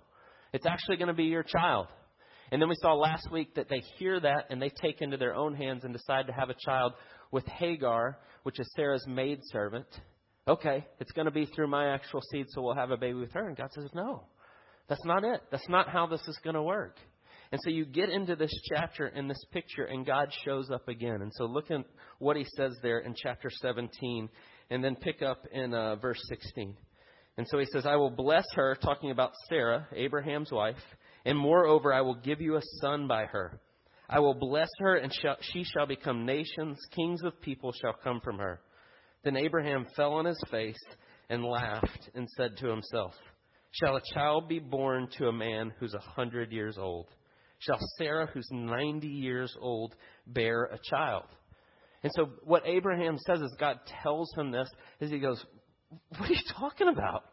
It's 0.54 0.66
actually 0.66 0.98
going 0.98 1.10
to 1.10 1.13
be 1.13 1.25
your 1.25 1.44
child. 1.44 1.88
And 2.51 2.62
then 2.62 2.69
we 2.69 2.75
saw 2.81 2.94
last 2.94 3.31
week 3.31 3.56
that 3.56 3.69
they 3.69 3.81
hear 3.98 4.19
that 4.19 4.46
and 4.50 4.62
they 4.62 4.69
take 4.69 5.01
into 5.01 5.18
their 5.18 5.36
own 5.36 5.54
hands 5.56 5.84
and 5.84 5.94
decide 5.94 6.28
to 6.28 6.34
have 6.34 6.50
a 6.50 6.56
child 6.66 6.94
with 7.31 7.46
Hagar, 7.46 8.18
which 8.44 8.60
is 8.60 8.72
Sarah's 8.75 9.06
maidservant. 9.07 9.88
Okay, 10.48 10.86
it's 11.00 11.12
going 11.12 11.25
to 11.25 11.31
be 11.31 11.46
through 11.46 11.68
my 11.68 11.94
actual 11.94 12.21
seed, 12.31 12.47
so 12.50 12.62
we'll 12.62 12.76
have 12.76 12.92
a 12.92 12.97
baby 12.97 13.19
with 13.19 13.31
her. 13.33 13.47
And 13.47 13.56
God 13.56 13.71
says, 13.71 13.90
No. 13.94 14.23
That's 14.88 15.06
not 15.06 15.23
it. 15.23 15.42
That's 15.52 15.69
not 15.69 15.88
how 15.88 16.07
this 16.07 16.28
is 16.28 16.40
going 16.44 16.56
to 16.56 16.64
work. 16.64 16.97
And 17.52 17.62
so 17.64 17.69
you 17.69 17.85
get 17.85 18.09
into 18.09 18.35
this 18.35 18.52
chapter 18.69 19.06
and 19.06 19.30
this 19.30 19.44
picture, 19.52 19.85
and 19.85 20.06
God 20.06 20.30
shows 20.44 20.69
up 20.69 20.88
again. 20.88 21.21
And 21.21 21.31
so 21.35 21.45
look 21.45 21.71
at 21.71 21.85
what 22.18 22.38
he 22.38 22.45
says 22.56 22.76
there 22.81 23.00
in 23.00 23.16
chapter 23.16 23.50
17, 23.50 24.30
and 24.69 24.83
then 24.83 24.95
pick 24.95 25.21
up 25.21 25.45
in 25.52 25.73
uh, 25.73 25.95
verse 25.95 26.19
16. 26.28 26.76
And 27.38 27.47
so 27.47 27.57
he 27.57 27.66
says, 27.66 27.85
I 27.85 27.95
will 27.95 28.09
bless 28.09 28.45
her, 28.56 28.78
talking 28.81 29.12
about 29.12 29.31
Sarah, 29.47 29.88
Abraham's 29.95 30.52
wife, 30.52 30.76
and 31.26 31.38
moreover, 31.38 31.94
I 31.94 32.02
will 32.02 32.16
give 32.16 32.42
you 32.42 32.56
a 32.56 32.61
son 32.81 33.07
by 33.07 33.26
her. 33.26 33.59
I 34.09 34.19
will 34.19 34.33
bless 34.33 34.69
her, 34.80 34.95
and 34.95 35.14
she 35.42 35.64
shall 35.64 35.85
become 35.85 36.26
nations. 36.26 36.80
Kings 36.95 37.21
of 37.23 37.40
people 37.42 37.71
shall 37.73 37.94
come 38.04 38.21
from 38.21 38.40
her. 38.40 38.61
Then 39.23 39.35
Abraham 39.35 39.85
fell 39.95 40.14
on 40.14 40.26
his 40.26 40.42
face 40.49 40.80
and 41.30 41.44
laughed 41.44 42.09
and 42.16 42.28
said 42.38 42.57
to 42.57 42.68
himself, 42.68 43.14
Shall 43.71 43.97
a 43.97 44.14
child 44.14 44.47
be 44.47 44.59
born 44.59 45.09
to 45.18 45.28
a 45.28 45.33
man 45.33 45.71
who's 45.80 45.94
a 45.94 45.99
hundred 45.99 46.52
years 46.52 46.78
old? 46.78 47.07
Shall 47.59 47.78
Sarah, 47.97 48.28
who's 48.33 48.47
90 48.52 49.07
years 49.07 49.56
old, 49.59 49.94
bear 50.26 50.64
a 50.64 50.80
child? 50.90 51.26
And 52.02 52.11
so 52.16 52.30
what 52.44 52.64
Abraham 52.66 53.18
says 53.28 53.42
is 53.42 53.56
God 53.59 53.80
tells 54.02 54.33
him 54.35 54.52
this 54.52 54.69
is 55.02 55.11
he 55.11 55.19
goes, 55.19 55.44
What 56.18 56.30
are 56.30 56.33
you 56.33 56.40
talking 56.57 56.88
about? 56.88 57.26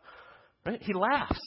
Right? 0.64 0.82
He 0.82 0.92
laughs. 0.92 1.40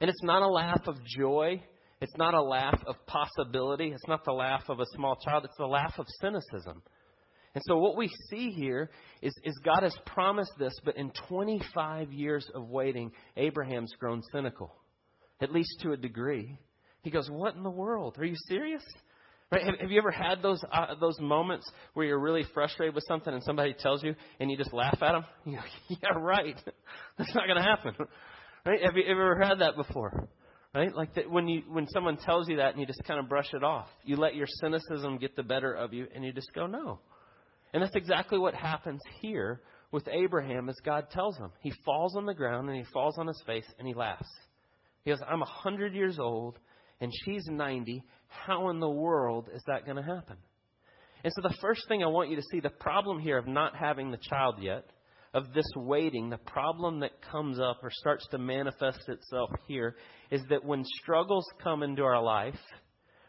And 0.00 0.10
it's 0.10 0.22
not 0.22 0.42
a 0.42 0.48
laugh 0.48 0.82
of 0.86 0.96
joy. 1.04 1.62
It's 2.00 2.16
not 2.16 2.34
a 2.34 2.42
laugh 2.42 2.78
of 2.86 2.96
possibility. 3.06 3.88
It's 3.88 4.06
not 4.06 4.24
the 4.24 4.32
laugh 4.32 4.64
of 4.68 4.80
a 4.80 4.86
small 4.94 5.16
child. 5.16 5.44
It's 5.44 5.56
the 5.56 5.66
laugh 5.66 5.94
of 5.98 6.06
cynicism. 6.20 6.82
And 7.54 7.62
so 7.66 7.78
what 7.78 7.96
we 7.96 8.10
see 8.28 8.50
here 8.50 8.90
is, 9.22 9.32
is 9.42 9.58
God 9.64 9.82
has 9.82 9.96
promised 10.04 10.52
this, 10.58 10.74
but 10.84 10.98
in 10.98 11.10
25 11.26 12.12
years 12.12 12.46
of 12.54 12.68
waiting, 12.68 13.12
Abraham's 13.38 13.94
grown 13.98 14.20
cynical, 14.30 14.74
at 15.40 15.50
least 15.50 15.80
to 15.80 15.92
a 15.92 15.96
degree. 15.96 16.58
He 17.00 17.10
goes, 17.10 17.30
"What 17.30 17.54
in 17.54 17.62
the 17.62 17.70
world? 17.70 18.18
Are 18.18 18.26
you 18.26 18.36
serious?" 18.46 18.82
Right? 19.50 19.62
Have, 19.62 19.78
have 19.78 19.90
you 19.90 19.98
ever 19.98 20.10
had 20.10 20.42
those 20.42 20.60
uh, 20.70 20.96
those 21.00 21.18
moments 21.18 21.70
where 21.94 22.04
you're 22.04 22.20
really 22.20 22.44
frustrated 22.52 22.94
with 22.94 23.04
something 23.08 23.32
and 23.32 23.42
somebody 23.42 23.72
tells 23.72 24.04
you 24.04 24.14
and 24.38 24.50
you 24.50 24.58
just 24.58 24.74
laugh 24.74 24.98
at 25.00 25.12
them? 25.12 25.24
You 25.46 25.56
go, 25.56 25.62
"Yeah, 25.88 26.18
right. 26.18 26.60
That's 27.16 27.34
not 27.34 27.46
going 27.46 27.56
to 27.56 27.62
happen." 27.62 27.94
Right? 28.66 28.80
Have 28.84 28.96
you 28.96 29.04
ever 29.08 29.38
had 29.40 29.60
that 29.60 29.76
before? 29.76 30.28
Right? 30.74 30.94
Like 30.94 31.14
that 31.14 31.30
when 31.30 31.48
you 31.48 31.62
when 31.68 31.86
someone 31.88 32.16
tells 32.18 32.48
you 32.48 32.56
that 32.56 32.72
and 32.72 32.80
you 32.80 32.86
just 32.86 33.02
kind 33.04 33.20
of 33.20 33.28
brush 33.28 33.54
it 33.54 33.62
off. 33.62 33.88
You 34.04 34.16
let 34.16 34.34
your 34.34 34.48
cynicism 34.60 35.18
get 35.18 35.36
the 35.36 35.42
better 35.42 35.72
of 35.72 35.94
you 35.94 36.06
and 36.14 36.24
you 36.24 36.32
just 36.32 36.52
go, 36.52 36.66
"No." 36.66 36.98
And 37.72 37.82
that's 37.82 37.94
exactly 37.94 38.38
what 38.38 38.54
happens 38.54 39.00
here 39.20 39.62
with 39.92 40.08
Abraham 40.08 40.68
is 40.68 40.80
God 40.84 41.10
tells 41.10 41.36
him. 41.36 41.50
He 41.62 41.72
falls 41.84 42.16
on 42.16 42.26
the 42.26 42.34
ground 42.34 42.68
and 42.68 42.76
he 42.76 42.84
falls 42.92 43.18
on 43.18 43.26
his 43.26 43.42
face 43.46 43.66
and 43.78 43.86
he 43.86 43.94
laughs. 43.94 44.28
He 45.04 45.10
goes, 45.10 45.20
I'm 45.26 45.42
a 45.42 45.46
100 45.46 45.94
years 45.94 46.18
old 46.18 46.58
and 47.00 47.12
she's 47.24 47.44
90. 47.46 48.02
How 48.28 48.70
in 48.70 48.80
the 48.80 48.90
world 48.90 49.48
is 49.54 49.62
that 49.66 49.84
going 49.84 49.96
to 49.96 50.02
happen? 50.02 50.36
And 51.22 51.32
so 51.34 51.48
the 51.48 51.56
first 51.60 51.82
thing 51.88 52.02
I 52.02 52.06
want 52.06 52.30
you 52.30 52.36
to 52.36 52.42
see 52.50 52.60
the 52.60 52.70
problem 52.70 53.20
here 53.20 53.38
of 53.38 53.46
not 53.46 53.76
having 53.76 54.10
the 54.10 54.18
child 54.18 54.56
yet, 54.60 54.84
of 55.36 55.52
this 55.52 55.70
waiting, 55.76 56.30
the 56.30 56.38
problem 56.38 57.00
that 57.00 57.20
comes 57.30 57.60
up 57.60 57.80
or 57.82 57.90
starts 57.90 58.26
to 58.30 58.38
manifest 58.38 59.06
itself 59.06 59.50
here 59.68 59.94
is 60.30 60.40
that 60.48 60.64
when 60.64 60.82
struggles 61.02 61.44
come 61.62 61.82
into 61.82 62.02
our 62.02 62.22
life, 62.22 62.58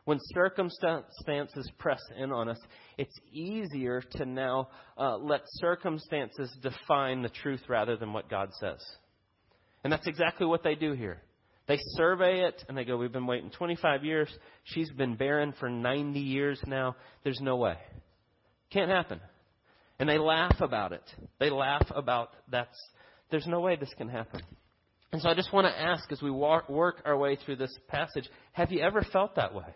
when 0.05 0.17
circumstances 0.33 1.69
press 1.77 1.99
in 2.17 2.31
on 2.31 2.47
us, 2.47 2.59
it's 2.97 3.19
easier 3.33 4.01
to 4.13 4.25
now 4.25 4.69
uh, 4.97 5.17
let 5.17 5.41
circumstances 5.55 6.49
define 6.61 7.23
the 7.23 7.29
truth 7.29 7.63
rather 7.67 7.97
than 7.97 8.13
what 8.13 8.29
God 8.29 8.51
says. 8.57 8.79
And 9.83 9.91
that's 9.91 10.07
exactly 10.07 10.47
what 10.47 10.63
they 10.63 10.75
do 10.75 10.93
here. 10.93 11.21
They 11.67 11.77
survey 11.97 12.45
it 12.45 12.63
and 12.69 12.77
they 12.77 12.85
go, 12.85 12.95
We've 12.95 13.11
been 13.11 13.27
waiting 13.27 13.51
25 13.51 14.05
years. 14.05 14.29
She's 14.63 14.89
been 14.91 15.17
barren 15.17 15.53
for 15.59 15.69
90 15.69 16.21
years 16.21 16.61
now. 16.65 16.95
There's 17.25 17.41
no 17.41 17.57
way. 17.57 17.75
Can't 18.71 18.89
happen. 18.89 19.19
And 19.99 20.07
they 20.07 20.17
laugh 20.17 20.59
about 20.59 20.91
it. 20.91 21.03
They 21.39 21.49
laugh 21.49 21.85
about 21.95 22.29
that's, 22.49 22.77
there's 23.31 23.47
no 23.47 23.59
way 23.61 23.75
this 23.75 23.93
can 23.97 24.09
happen. 24.09 24.41
And 25.11 25.21
so 25.21 25.29
I 25.29 25.33
just 25.33 25.53
want 25.53 25.65
to 25.67 25.79
ask 25.79 26.11
as 26.11 26.21
we 26.21 26.29
work 26.29 27.01
our 27.05 27.17
way 27.17 27.37
through 27.37 27.55
this 27.55 27.73
passage, 27.87 28.29
have 28.51 28.71
you 28.71 28.81
ever 28.81 29.05
felt 29.11 29.35
that 29.35 29.53
way? 29.53 29.73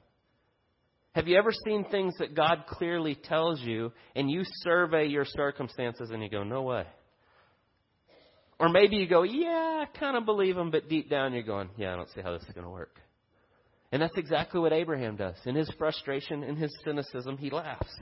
Have 1.14 1.28
you 1.28 1.38
ever 1.38 1.52
seen 1.66 1.86
things 1.86 2.14
that 2.20 2.36
God 2.36 2.66
clearly 2.68 3.16
tells 3.16 3.60
you 3.62 3.92
and 4.16 4.30
you 4.30 4.44
survey 4.64 5.08
your 5.08 5.26
circumstances 5.26 6.10
and 6.12 6.22
you 6.24 6.30
go, 6.30 6.44
no 6.44 6.62
way? 6.62 6.86
Or 8.60 8.70
maybe 8.70 8.98
you 8.98 9.08
go, 9.08 9.24
yeah, 9.24 9.84
I 9.84 9.98
kind 9.98 10.16
of 10.16 10.26
believe 10.26 10.56
him, 10.56 10.70
but 10.70 10.88
deep 10.88 11.10
down 11.10 11.34
you're 11.34 11.44
going, 11.44 11.70
yeah, 11.78 11.94
I 11.94 11.96
don't 11.96 12.10
see 12.12 12.22
how 12.22 12.32
this 12.32 12.44
is 12.44 12.54
going 12.54 12.66
to 12.66 12.72
work. 12.72 13.00
And 13.92 14.02
that's 14.02 14.18
exactly 14.18 14.60
what 14.60 14.72
Abraham 14.72 15.18
does. 15.18 15.36
In 15.46 15.56
his 15.56 15.70
frustration, 15.78 16.44
in 16.44 16.56
his 16.56 16.72
cynicism, 16.86 17.38
he 17.38 17.50
laughs. 17.50 17.94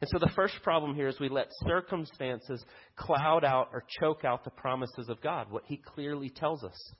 And 0.00 0.08
so 0.10 0.18
the 0.18 0.32
first 0.34 0.54
problem 0.62 0.94
here 0.94 1.08
is 1.08 1.20
we 1.20 1.28
let 1.28 1.48
circumstances 1.66 2.64
cloud 2.96 3.44
out 3.44 3.68
or 3.72 3.84
choke 4.00 4.24
out 4.24 4.44
the 4.44 4.50
promises 4.50 5.08
of 5.08 5.20
God, 5.20 5.50
what 5.50 5.64
he 5.66 5.76
clearly 5.76 6.30
tells 6.30 6.64
us. 6.64 6.92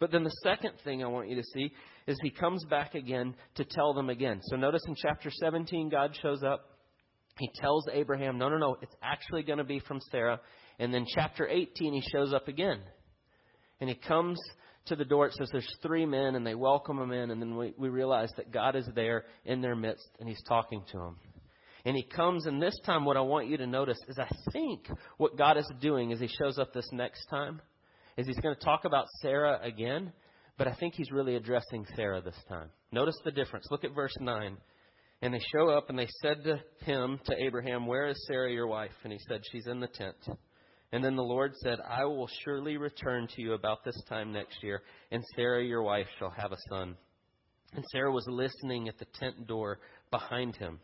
But 0.00 0.10
then 0.10 0.24
the 0.24 0.36
second 0.42 0.72
thing 0.82 1.04
I 1.04 1.06
want 1.06 1.28
you 1.28 1.36
to 1.36 1.44
see 1.54 1.70
is 2.06 2.18
he 2.22 2.30
comes 2.30 2.64
back 2.64 2.94
again 2.94 3.34
to 3.54 3.64
tell 3.64 3.94
them 3.94 4.10
again. 4.10 4.40
So 4.44 4.56
notice 4.56 4.82
in 4.88 4.96
chapter 4.96 5.30
17, 5.30 5.90
God 5.90 6.16
shows 6.20 6.42
up. 6.42 6.70
He 7.38 7.48
tells 7.54 7.86
Abraham, 7.92 8.36
no, 8.36 8.48
no, 8.48 8.58
no, 8.58 8.76
it's 8.82 8.96
actually 9.02 9.44
going 9.44 9.58
to 9.58 9.64
be 9.64 9.78
from 9.78 10.00
Sarah. 10.10 10.40
And 10.78 10.92
then 10.92 11.06
chapter 11.14 11.46
18, 11.46 11.92
he 11.92 12.02
shows 12.10 12.34
up 12.34 12.48
again. 12.48 12.80
And 13.80 13.88
he 13.88 13.94
comes 13.94 14.38
to 14.86 14.96
the 14.96 15.04
door. 15.04 15.26
It 15.26 15.34
says 15.34 15.48
there's 15.52 15.76
three 15.82 16.06
men, 16.06 16.34
and 16.34 16.46
they 16.46 16.54
welcome 16.54 16.98
him 16.98 17.12
in. 17.12 17.30
And 17.30 17.40
then 17.40 17.56
we, 17.56 17.74
we 17.78 17.88
realize 17.88 18.30
that 18.36 18.52
God 18.52 18.76
is 18.76 18.88
there 18.94 19.24
in 19.44 19.60
their 19.60 19.76
midst, 19.76 20.08
and 20.18 20.28
he's 20.28 20.42
talking 20.48 20.82
to 20.92 20.98
them. 20.98 21.16
And 21.84 21.96
he 21.96 22.02
comes, 22.02 22.46
and 22.46 22.62
this 22.62 22.78
time, 22.86 23.04
what 23.04 23.16
I 23.16 23.22
want 23.22 23.48
you 23.48 23.56
to 23.56 23.66
notice 23.66 23.98
is 24.08 24.18
I 24.18 24.28
think 24.52 24.88
what 25.16 25.36
God 25.36 25.56
is 25.56 25.70
doing 25.80 26.12
as 26.12 26.20
he 26.20 26.28
shows 26.28 26.58
up 26.58 26.72
this 26.72 26.88
next 26.92 27.26
time 27.26 27.60
is 28.16 28.26
he's 28.26 28.38
going 28.38 28.54
to 28.54 28.64
talk 28.64 28.84
about 28.84 29.06
Sarah 29.20 29.58
again, 29.62 30.12
but 30.58 30.68
I 30.68 30.74
think 30.74 30.94
he's 30.94 31.10
really 31.10 31.34
addressing 31.34 31.86
Sarah 31.96 32.20
this 32.20 32.38
time. 32.48 32.68
Notice 32.92 33.16
the 33.24 33.32
difference. 33.32 33.66
Look 33.70 33.84
at 33.84 33.94
verse 33.94 34.14
9. 34.20 34.56
And 35.22 35.32
they 35.34 35.40
show 35.52 35.70
up 35.70 35.88
and 35.88 35.98
they 35.98 36.08
said 36.20 36.44
to 36.44 36.60
him, 36.84 37.18
to 37.26 37.34
Abraham, 37.46 37.86
Where 37.86 38.08
is 38.08 38.26
Sarah 38.26 38.52
your 38.52 38.66
wife? 38.66 38.90
And 39.04 39.12
he 39.12 39.20
said, 39.28 39.40
She's 39.50 39.66
in 39.66 39.80
the 39.80 39.86
tent. 39.86 40.16
And 40.92 41.02
then 41.02 41.16
the 41.16 41.22
Lord 41.22 41.54
said, 41.62 41.78
I 41.80 42.04
will 42.04 42.28
surely 42.44 42.76
return 42.76 43.26
to 43.28 43.42
you 43.42 43.54
about 43.54 43.82
this 43.82 44.00
time 44.08 44.30
next 44.30 44.62
year, 44.62 44.82
and 45.10 45.24
Sarah 45.34 45.64
your 45.64 45.82
wife 45.82 46.06
shall 46.18 46.30
have 46.36 46.52
a 46.52 46.58
son. 46.68 46.96
And 47.74 47.84
Sarah 47.90 48.12
was 48.12 48.26
listening 48.28 48.88
at 48.88 48.98
the 48.98 49.06
tent 49.18 49.46
door 49.46 49.78
behind 50.10 50.56
him. 50.56 50.80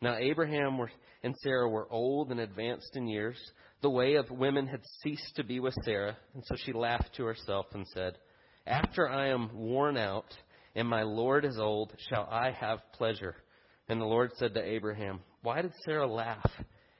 Now 0.00 0.16
Abraham 0.16 0.80
and 1.22 1.34
Sarah 1.42 1.68
were 1.68 1.90
old 1.90 2.32
and 2.32 2.40
advanced 2.40 2.96
in 2.96 3.06
years. 3.06 3.38
The 3.80 3.90
way 3.90 4.16
of 4.16 4.28
women 4.30 4.66
had 4.66 4.82
ceased 5.02 5.36
to 5.36 5.44
be 5.44 5.60
with 5.60 5.74
Sarah, 5.84 6.16
and 6.34 6.42
so 6.46 6.56
she 6.56 6.72
laughed 6.72 7.14
to 7.16 7.24
herself 7.24 7.66
and 7.74 7.86
said, 7.94 8.18
After 8.66 9.08
I 9.08 9.28
am 9.28 9.50
worn 9.54 9.96
out 9.96 10.34
and 10.74 10.88
my 10.88 11.02
Lord 11.04 11.44
is 11.44 11.58
old, 11.60 11.92
shall 12.08 12.28
I 12.28 12.50
have 12.50 12.80
pleasure? 12.94 13.36
And 13.88 14.00
the 14.00 14.06
Lord 14.06 14.32
said 14.36 14.54
to 14.54 14.62
Abraham, 14.62 15.20
Why 15.42 15.62
did 15.62 15.72
Sarah 15.84 16.10
laugh 16.10 16.50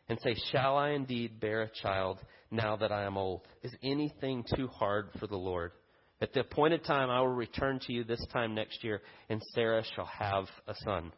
and 0.08 0.18
say, 0.22 0.34
Shall 0.52 0.76
I 0.76 0.90
indeed 0.90 1.40
bear 1.40 1.62
a 1.62 1.70
child 1.82 2.18
now 2.50 2.76
that 2.76 2.92
I 2.92 3.04
am 3.04 3.16
old? 3.16 3.42
Is 3.62 3.74
anything 3.82 4.44
too 4.54 4.68
hard 4.68 5.08
for 5.18 5.26
the 5.26 5.36
Lord? 5.36 5.72
At 6.20 6.32
the 6.32 6.40
appointed 6.40 6.84
time 6.84 7.10
I 7.10 7.20
will 7.20 7.28
return 7.28 7.80
to 7.80 7.92
you 7.92 8.04
this 8.04 8.24
time 8.32 8.54
next 8.54 8.84
year, 8.84 9.02
and 9.28 9.42
Sarah 9.54 9.82
shall 9.94 10.06
have 10.06 10.46
a 10.66 10.74
son. 10.84 11.12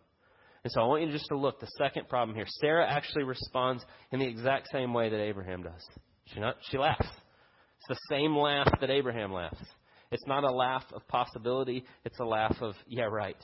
And 0.65 0.73
so 0.73 0.81
I 0.81 0.87
want 0.87 1.03
you 1.05 1.13
just 1.13 1.29
to 1.29 1.37
look. 1.37 1.61
The 1.61 1.69
second 1.79 2.09
problem 2.09 2.35
here 2.35 2.47
Sarah 2.61 2.91
actually 2.91 3.23
responds 3.23 3.85
in 4.11 4.19
the 4.19 4.27
exact 4.27 4.69
same 4.73 4.93
way 4.93 5.09
that 5.09 5.21
Abraham 5.21 5.63
does. 5.63 5.87
She, 6.33 6.41
not, 6.41 6.57
she 6.71 6.79
laughs. 6.79 7.07
It's 7.07 7.89
the 7.89 8.15
same 8.17 8.37
laugh 8.37 8.69
that 8.81 8.91
Abraham 8.91 9.33
laughs. 9.33 9.63
It's 10.11 10.27
not 10.27 10.45
a 10.45 10.51
laugh 10.51 10.85
of 10.93 11.07
possibility, 11.09 11.85
it's 12.05 12.19
a 12.19 12.25
laugh 12.25 12.57
of, 12.61 12.75
yeah, 12.89 13.05
right. 13.05 13.37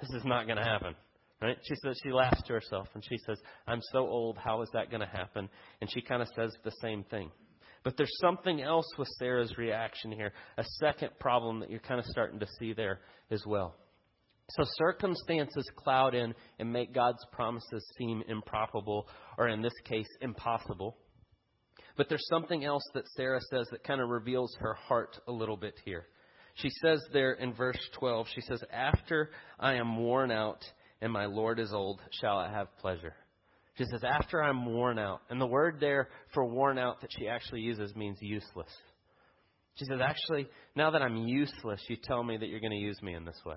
This 0.00 0.10
is 0.10 0.24
not 0.24 0.46
going 0.46 0.58
to 0.58 0.64
happen. 0.64 0.94
Right? 1.44 1.58
She 1.68 1.74
says 1.84 2.00
she 2.02 2.10
laughs 2.10 2.40
to 2.46 2.54
herself 2.54 2.88
and 2.94 3.04
she 3.06 3.18
says, 3.26 3.38
I'm 3.66 3.82
so 3.92 3.98
old, 3.98 4.38
how 4.42 4.62
is 4.62 4.70
that 4.72 4.88
going 4.88 5.02
to 5.02 5.06
happen? 5.06 5.50
And 5.82 5.90
she 5.90 6.00
kind 6.00 6.22
of 6.22 6.28
says 6.34 6.56
the 6.64 6.72
same 6.80 7.04
thing. 7.04 7.30
But 7.82 7.98
there's 7.98 8.16
something 8.22 8.62
else 8.62 8.86
with 8.96 9.08
Sarah's 9.18 9.58
reaction 9.58 10.10
here, 10.10 10.32
a 10.56 10.64
second 10.80 11.10
problem 11.20 11.60
that 11.60 11.68
you're 11.68 11.80
kind 11.80 12.00
of 12.00 12.06
starting 12.06 12.40
to 12.40 12.46
see 12.58 12.72
there 12.72 13.00
as 13.30 13.42
well. 13.46 13.74
So 14.52 14.64
circumstances 14.78 15.70
cloud 15.76 16.14
in 16.14 16.34
and 16.58 16.72
make 16.72 16.94
God's 16.94 17.22
promises 17.30 17.86
seem 17.98 18.22
improbable, 18.26 19.06
or 19.36 19.48
in 19.48 19.60
this 19.60 19.74
case, 19.84 20.08
impossible. 20.22 20.96
But 21.98 22.08
there's 22.08 22.26
something 22.30 22.64
else 22.64 22.84
that 22.94 23.04
Sarah 23.16 23.40
says 23.50 23.66
that 23.70 23.84
kind 23.84 24.00
of 24.00 24.08
reveals 24.08 24.56
her 24.60 24.72
heart 24.72 25.18
a 25.28 25.32
little 25.32 25.58
bit 25.58 25.74
here. 25.84 26.06
She 26.54 26.70
says 26.82 27.04
there 27.12 27.32
in 27.32 27.52
verse 27.52 27.78
12, 27.98 28.28
she 28.34 28.40
says, 28.40 28.64
After 28.72 29.30
I 29.60 29.74
am 29.74 29.98
worn 29.98 30.30
out 30.30 30.64
and 31.04 31.12
my 31.12 31.26
Lord 31.26 31.60
is 31.60 31.70
old, 31.74 32.00
shall 32.18 32.38
I 32.38 32.50
have 32.50 32.74
pleasure? 32.78 33.14
She 33.76 33.84
says, 33.84 34.02
After 34.02 34.42
I'm 34.42 34.64
worn 34.64 34.98
out. 34.98 35.20
And 35.28 35.38
the 35.38 35.46
word 35.46 35.76
there 35.78 36.08
for 36.32 36.46
worn 36.46 36.78
out 36.78 37.02
that 37.02 37.10
she 37.18 37.28
actually 37.28 37.60
uses 37.60 37.94
means 37.94 38.16
useless. 38.22 38.70
She 39.74 39.84
says, 39.84 40.00
Actually, 40.02 40.48
now 40.74 40.92
that 40.92 41.02
I'm 41.02 41.28
useless, 41.28 41.82
you 41.88 41.96
tell 42.02 42.22
me 42.24 42.38
that 42.38 42.48
you're 42.48 42.60
going 42.60 42.72
to 42.72 42.78
use 42.78 43.02
me 43.02 43.12
in 43.14 43.26
this 43.26 43.38
way. 43.44 43.56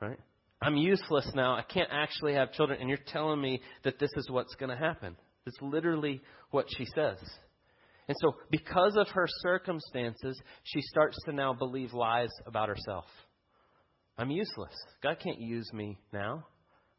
Right? 0.00 0.18
I'm 0.62 0.76
useless 0.76 1.28
now. 1.34 1.56
I 1.56 1.62
can't 1.62 1.88
actually 1.90 2.34
have 2.34 2.52
children. 2.52 2.78
And 2.80 2.88
you're 2.88 2.98
telling 3.08 3.40
me 3.40 3.60
that 3.82 3.98
this 3.98 4.10
is 4.16 4.30
what's 4.30 4.54
going 4.54 4.70
to 4.70 4.76
happen. 4.76 5.16
It's 5.46 5.58
literally 5.60 6.20
what 6.52 6.66
she 6.78 6.86
says. 6.94 7.18
And 8.06 8.16
so, 8.20 8.36
because 8.52 8.96
of 8.96 9.08
her 9.08 9.26
circumstances, 9.40 10.40
she 10.62 10.80
starts 10.82 11.16
to 11.24 11.32
now 11.32 11.54
believe 11.54 11.92
lies 11.92 12.30
about 12.46 12.68
herself. 12.68 13.06
I'm 14.16 14.30
useless. 14.30 14.74
God 15.02 15.16
can't 15.20 15.40
use 15.40 15.68
me 15.72 15.98
now. 16.12 16.44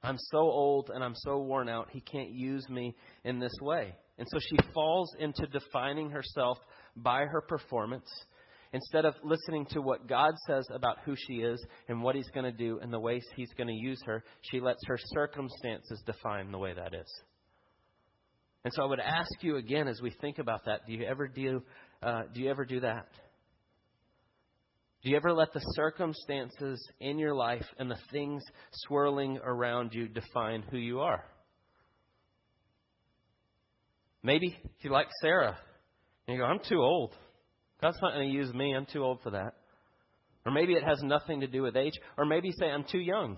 I'm 0.03 0.17
so 0.17 0.39
old 0.39 0.91
and 0.93 1.03
I'm 1.03 1.15
so 1.15 1.39
worn 1.39 1.69
out, 1.69 1.89
He 1.91 2.01
can't 2.01 2.31
use 2.31 2.67
me 2.69 2.95
in 3.23 3.39
this 3.39 3.53
way. 3.61 3.95
And 4.17 4.27
so 4.31 4.39
she 4.39 4.57
falls 4.73 5.15
into 5.19 5.47
defining 5.47 6.11
herself 6.11 6.57
by 6.95 7.25
her 7.25 7.41
performance 7.41 8.07
Instead 8.73 9.05
of 9.05 9.13
listening 9.23 9.67
to 9.67 9.81
what 9.81 10.07
God 10.07 10.33
says 10.47 10.65
about 10.73 10.97
who 11.05 11.15
she 11.15 11.35
is 11.35 11.63
and 11.87 12.01
what 12.01 12.15
He's 12.15 12.29
going 12.33 12.45
to 12.45 12.51
do 12.51 12.79
and 12.81 12.91
the 12.91 12.99
ways 12.99 13.23
He's 13.35 13.53
going 13.55 13.67
to 13.67 13.73
use 13.73 14.01
her, 14.05 14.23
she 14.41 14.59
lets 14.59 14.79
her 14.87 14.97
circumstances 15.13 16.01
define 16.07 16.51
the 16.51 16.57
way 16.57 16.73
that 16.73 16.95
is. 16.95 17.07
And 18.65 18.73
so 18.73 18.81
I 18.81 18.85
would 18.87 18.99
ask 18.99 19.31
you 19.41 19.57
again 19.57 19.87
as 19.87 20.01
we 20.01 20.09
think 20.21 20.39
about 20.39 20.65
that: 20.65 20.81
Do 20.87 20.93
you 20.93 21.05
ever 21.05 21.27
do? 21.27 21.61
Uh, 22.01 22.23
do 22.33 22.41
you 22.41 22.49
ever 22.49 22.65
do 22.65 22.79
that? 22.79 23.07
Do 25.03 25.09
you 25.09 25.17
ever 25.17 25.33
let 25.33 25.51
the 25.53 25.59
circumstances 25.75 26.81
in 27.01 27.19
your 27.19 27.35
life 27.35 27.65
and 27.77 27.91
the 27.91 27.99
things 28.11 28.41
swirling 28.71 29.37
around 29.43 29.93
you 29.93 30.07
define 30.07 30.63
who 30.71 30.77
you 30.77 31.01
are? 31.01 31.25
Maybe 34.23 34.57
you 34.79 34.89
like 34.89 35.07
Sarah, 35.21 35.57
and 36.25 36.37
you 36.37 36.41
go, 36.41 36.47
"I'm 36.47 36.59
too 36.59 36.79
old. 36.79 37.13
God's 37.81 37.97
not 38.01 38.13
going 38.13 38.29
to 38.29 38.33
use 38.33 38.53
me. 38.53 38.73
I'm 38.73 38.85
too 38.85 39.03
old 39.03 39.19
for 39.21 39.31
that. 39.31 39.55
Or 40.45 40.53
maybe 40.53 40.73
it 40.73 40.83
has 40.85 41.01
nothing 41.03 41.41
to 41.41 41.47
do 41.47 41.61
with 41.61 41.75
age. 41.75 41.99
Or 42.17 42.23
maybe 42.23 42.51
say, 42.57 42.67
I'm 42.67 42.85
too 42.89 42.99
young. 42.99 43.37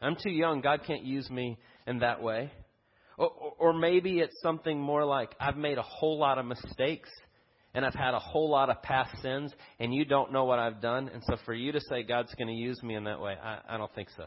I'm 0.00 0.14
too 0.14 0.30
young. 0.30 0.60
God 0.60 0.82
can't 0.86 1.02
use 1.04 1.28
me 1.28 1.58
in 1.88 1.98
that 1.98 2.22
way. 2.22 2.52
Or, 3.16 3.30
or 3.58 3.72
maybe 3.72 4.20
it's 4.20 4.40
something 4.40 4.80
more 4.80 5.04
like, 5.04 5.34
I've 5.40 5.56
made 5.56 5.78
a 5.78 5.82
whole 5.82 6.20
lot 6.20 6.38
of 6.38 6.46
mistakes 6.46 7.10
and 7.74 7.84
I've 7.84 7.94
had 7.94 8.14
a 8.14 8.18
whole 8.18 8.50
lot 8.50 8.70
of 8.70 8.82
past 8.82 9.20
sins 9.22 9.52
and 9.78 9.94
you 9.94 10.04
don't 10.04 10.32
know 10.32 10.44
what 10.44 10.58
I've 10.58 10.80
done. 10.80 11.10
And 11.12 11.22
so 11.24 11.36
for 11.44 11.54
you 11.54 11.72
to 11.72 11.80
say 11.88 12.02
God's 12.02 12.34
going 12.34 12.48
to 12.48 12.54
use 12.54 12.82
me 12.82 12.94
in 12.94 13.04
that 13.04 13.20
way, 13.20 13.34
I, 13.42 13.58
I 13.68 13.76
don't 13.76 13.94
think 13.94 14.08
so. 14.16 14.24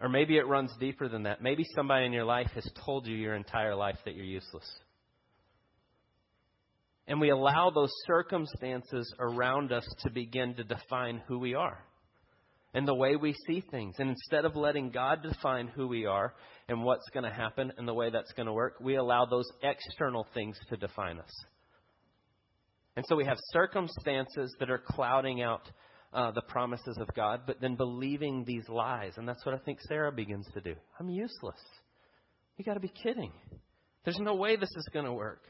Or 0.00 0.08
maybe 0.08 0.36
it 0.36 0.46
runs 0.46 0.70
deeper 0.78 1.08
than 1.08 1.22
that. 1.24 1.42
Maybe 1.42 1.64
somebody 1.74 2.06
in 2.06 2.12
your 2.12 2.24
life 2.24 2.50
has 2.54 2.68
told 2.84 3.06
you 3.06 3.14
your 3.14 3.34
entire 3.34 3.74
life 3.74 3.96
that 4.04 4.14
you're 4.14 4.24
useless. 4.24 4.68
And 7.08 7.20
we 7.20 7.30
allow 7.30 7.70
those 7.70 7.92
circumstances 8.06 9.14
around 9.18 9.72
us 9.72 9.86
to 10.00 10.10
begin 10.10 10.54
to 10.54 10.64
define 10.64 11.22
who 11.28 11.38
we 11.38 11.54
are 11.54 11.84
and 12.76 12.86
the 12.86 12.94
way 12.94 13.16
we 13.16 13.34
see 13.46 13.64
things. 13.70 13.94
And 13.98 14.10
instead 14.10 14.44
of 14.44 14.54
letting 14.54 14.90
God 14.90 15.22
define 15.22 15.66
who 15.66 15.88
we 15.88 16.04
are 16.04 16.34
and 16.68 16.84
what's 16.84 17.08
going 17.08 17.24
to 17.24 17.34
happen 17.34 17.72
and 17.78 17.88
the 17.88 17.94
way 17.94 18.10
that's 18.10 18.32
going 18.32 18.46
to 18.46 18.52
work, 18.52 18.74
we 18.82 18.96
allow 18.96 19.24
those 19.24 19.48
external 19.62 20.26
things 20.34 20.58
to 20.68 20.76
define 20.76 21.18
us. 21.18 21.32
And 22.94 23.04
so 23.08 23.16
we 23.16 23.24
have 23.24 23.38
circumstances 23.50 24.54
that 24.60 24.70
are 24.70 24.82
clouding 24.90 25.40
out 25.40 25.62
uh, 26.12 26.32
the 26.32 26.42
promises 26.42 26.98
of 27.00 27.08
God, 27.16 27.44
but 27.46 27.62
then 27.62 27.76
believing 27.76 28.44
these 28.46 28.68
lies. 28.68 29.14
And 29.16 29.26
that's 29.26 29.44
what 29.46 29.54
I 29.54 29.58
think 29.58 29.78
Sarah 29.88 30.12
begins 30.12 30.46
to 30.52 30.60
do. 30.60 30.74
I'm 31.00 31.08
useless. 31.08 31.60
You 32.58 32.64
got 32.66 32.74
to 32.74 32.80
be 32.80 32.92
kidding. 33.02 33.32
There's 34.04 34.20
no 34.20 34.34
way 34.34 34.56
this 34.56 34.68
is 34.76 34.88
going 34.92 35.06
to 35.06 35.14
work. 35.14 35.44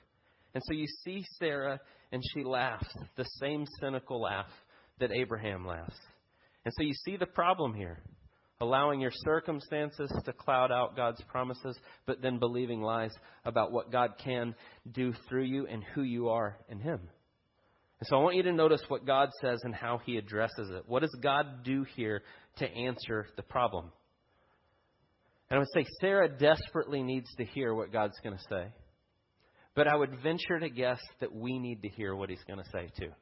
And 0.55 0.63
so 0.65 0.75
you 0.75 0.87
see 1.05 1.25
Sarah, 1.41 1.81
and 2.13 2.23
she 2.33 2.45
laughs, 2.45 2.87
the 3.17 3.27
same 3.41 3.67
cynical 3.81 4.23
laugh 4.23 4.47
that 5.01 5.11
Abraham 5.11 5.67
laughs. 5.67 5.99
And 6.67 6.75
so 6.77 6.83
you 6.83 6.95
see 7.05 7.17
the 7.17 7.27
problem 7.27 7.75
here 7.75 8.03
allowing 8.61 9.01
your 9.01 9.13
circumstances 9.15 10.11
to 10.25 10.33
cloud 10.33 10.73
out 10.73 10.97
God's 10.97 11.23
promises, 11.29 11.79
but 12.07 12.21
then 12.21 12.41
believing 12.41 12.81
lies 12.81 13.13
about 13.45 13.71
what 13.71 13.93
God 13.93 14.15
can 14.19 14.53
do 14.91 15.15
through 15.29 15.45
you 15.45 15.69
and 15.69 15.85
who 15.95 16.03
you 16.03 16.31
are 16.31 16.57
in 16.69 16.81
Him. 16.81 16.99
And 18.01 18.07
so 18.09 18.17
I 18.17 18.23
want 18.23 18.35
you 18.35 18.43
to 18.43 18.53
notice 18.53 18.81
what 18.89 19.07
God 19.07 19.29
says 19.41 19.61
and 19.63 19.73
how 19.73 20.01
He 20.05 20.17
addresses 20.17 20.71
it. 20.71 20.83
What 20.89 21.03
does 21.03 21.17
God 21.23 21.63
do 21.63 21.87
here 21.95 22.23
to 22.57 22.69
answer 22.69 23.29
the 23.37 23.43
problem? 23.43 23.93
And 25.49 25.59
I 25.59 25.61
would 25.61 25.69
say 25.73 25.87
Sarah 26.01 26.29
desperately 26.29 27.05
needs 27.05 27.29
to 27.37 27.45
hear 27.45 27.75
what 27.75 27.93
God's 27.93 28.19
going 28.25 28.37
to 28.37 28.45
say. 28.51 28.73
But 29.77 29.87
I 29.87 29.95
would 29.95 30.21
venture 30.21 30.59
to 30.59 30.69
guess 30.69 31.01
that 31.21 31.33
we 31.33 31.61
need 31.61 31.83
to 31.83 31.89
hear 31.89 32.17
what 32.17 32.29
He's 32.29 32.43
going 32.45 32.59
to 32.59 32.71
say 32.73 32.89
too. 32.99 33.13